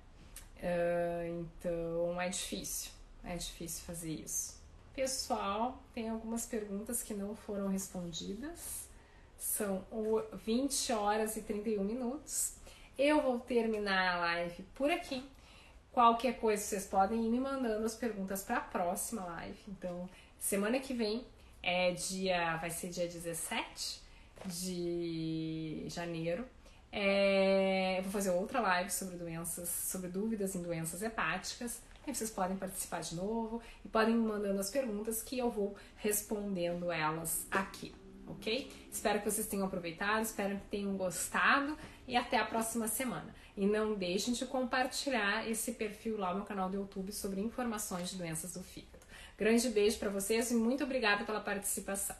Uh, 0.56 1.46
então 1.46 2.20
é 2.20 2.28
difícil, 2.28 2.90
é 3.22 3.36
difícil 3.36 3.84
fazer 3.84 4.14
isso. 4.14 4.60
Pessoal, 4.96 5.80
tem 5.94 6.08
algumas 6.08 6.44
perguntas 6.44 7.04
que 7.04 7.14
não 7.14 7.36
foram 7.36 7.68
respondidas. 7.68 8.88
São 9.38 9.84
20 10.44 10.92
horas 10.92 11.36
e 11.36 11.42
31 11.42 11.84
minutos. 11.84 12.54
Eu 12.98 13.22
vou 13.22 13.38
terminar 13.38 14.16
a 14.16 14.18
live 14.18 14.64
por 14.74 14.90
aqui. 14.90 15.24
Qualquer 15.96 16.38
coisa 16.38 16.62
vocês 16.62 16.84
podem 16.84 17.24
ir 17.24 17.30
me 17.30 17.40
mandando 17.40 17.86
as 17.86 17.94
perguntas 17.94 18.42
para 18.42 18.58
a 18.58 18.60
próxima 18.60 19.24
live. 19.24 19.56
Então, 19.66 20.06
semana 20.38 20.78
que 20.78 20.92
vem 20.92 21.24
é 21.62 21.92
dia, 21.92 22.54
vai 22.56 22.68
ser 22.68 22.90
dia 22.90 23.08
17 23.08 24.02
de 24.44 25.86
janeiro. 25.88 26.44
É, 26.92 27.98
vou 28.02 28.12
fazer 28.12 28.28
outra 28.28 28.60
live 28.60 28.90
sobre 28.90 29.16
doenças, 29.16 29.70
sobre 29.70 30.08
dúvidas 30.08 30.54
em 30.54 30.60
doenças 30.60 31.00
hepáticas. 31.00 31.80
Aí 32.06 32.14
vocês 32.14 32.30
podem 32.30 32.58
participar 32.58 33.00
de 33.00 33.14
novo 33.14 33.62
e 33.82 33.88
podem 33.88 34.14
me 34.14 34.28
mandando 34.28 34.60
as 34.60 34.70
perguntas 34.70 35.22
que 35.22 35.38
eu 35.38 35.50
vou 35.50 35.76
respondendo 35.96 36.92
elas 36.92 37.46
aqui, 37.50 37.94
ok? 38.26 38.70
Espero 38.92 39.20
que 39.20 39.30
vocês 39.30 39.46
tenham 39.46 39.64
aproveitado, 39.64 40.22
espero 40.24 40.56
que 40.56 40.66
tenham 40.66 40.94
gostado 40.94 41.74
e 42.06 42.16
até 42.16 42.38
a 42.38 42.44
próxima 42.44 42.88
semana. 42.88 43.34
E 43.56 43.66
não 43.66 43.94
deixem 43.94 44.34
de 44.34 44.44
compartilhar 44.46 45.48
esse 45.48 45.72
perfil 45.72 46.18
lá 46.18 46.34
no 46.34 46.44
canal 46.44 46.68
do 46.68 46.76
YouTube 46.76 47.12
sobre 47.12 47.40
informações 47.40 48.10
de 48.10 48.16
doenças 48.16 48.54
do 48.54 48.62
fígado. 48.62 49.04
Grande 49.38 49.68
beijo 49.68 49.98
para 49.98 50.10
vocês 50.10 50.50
e 50.50 50.54
muito 50.54 50.84
obrigada 50.84 51.24
pela 51.24 51.40
participação. 51.40 52.16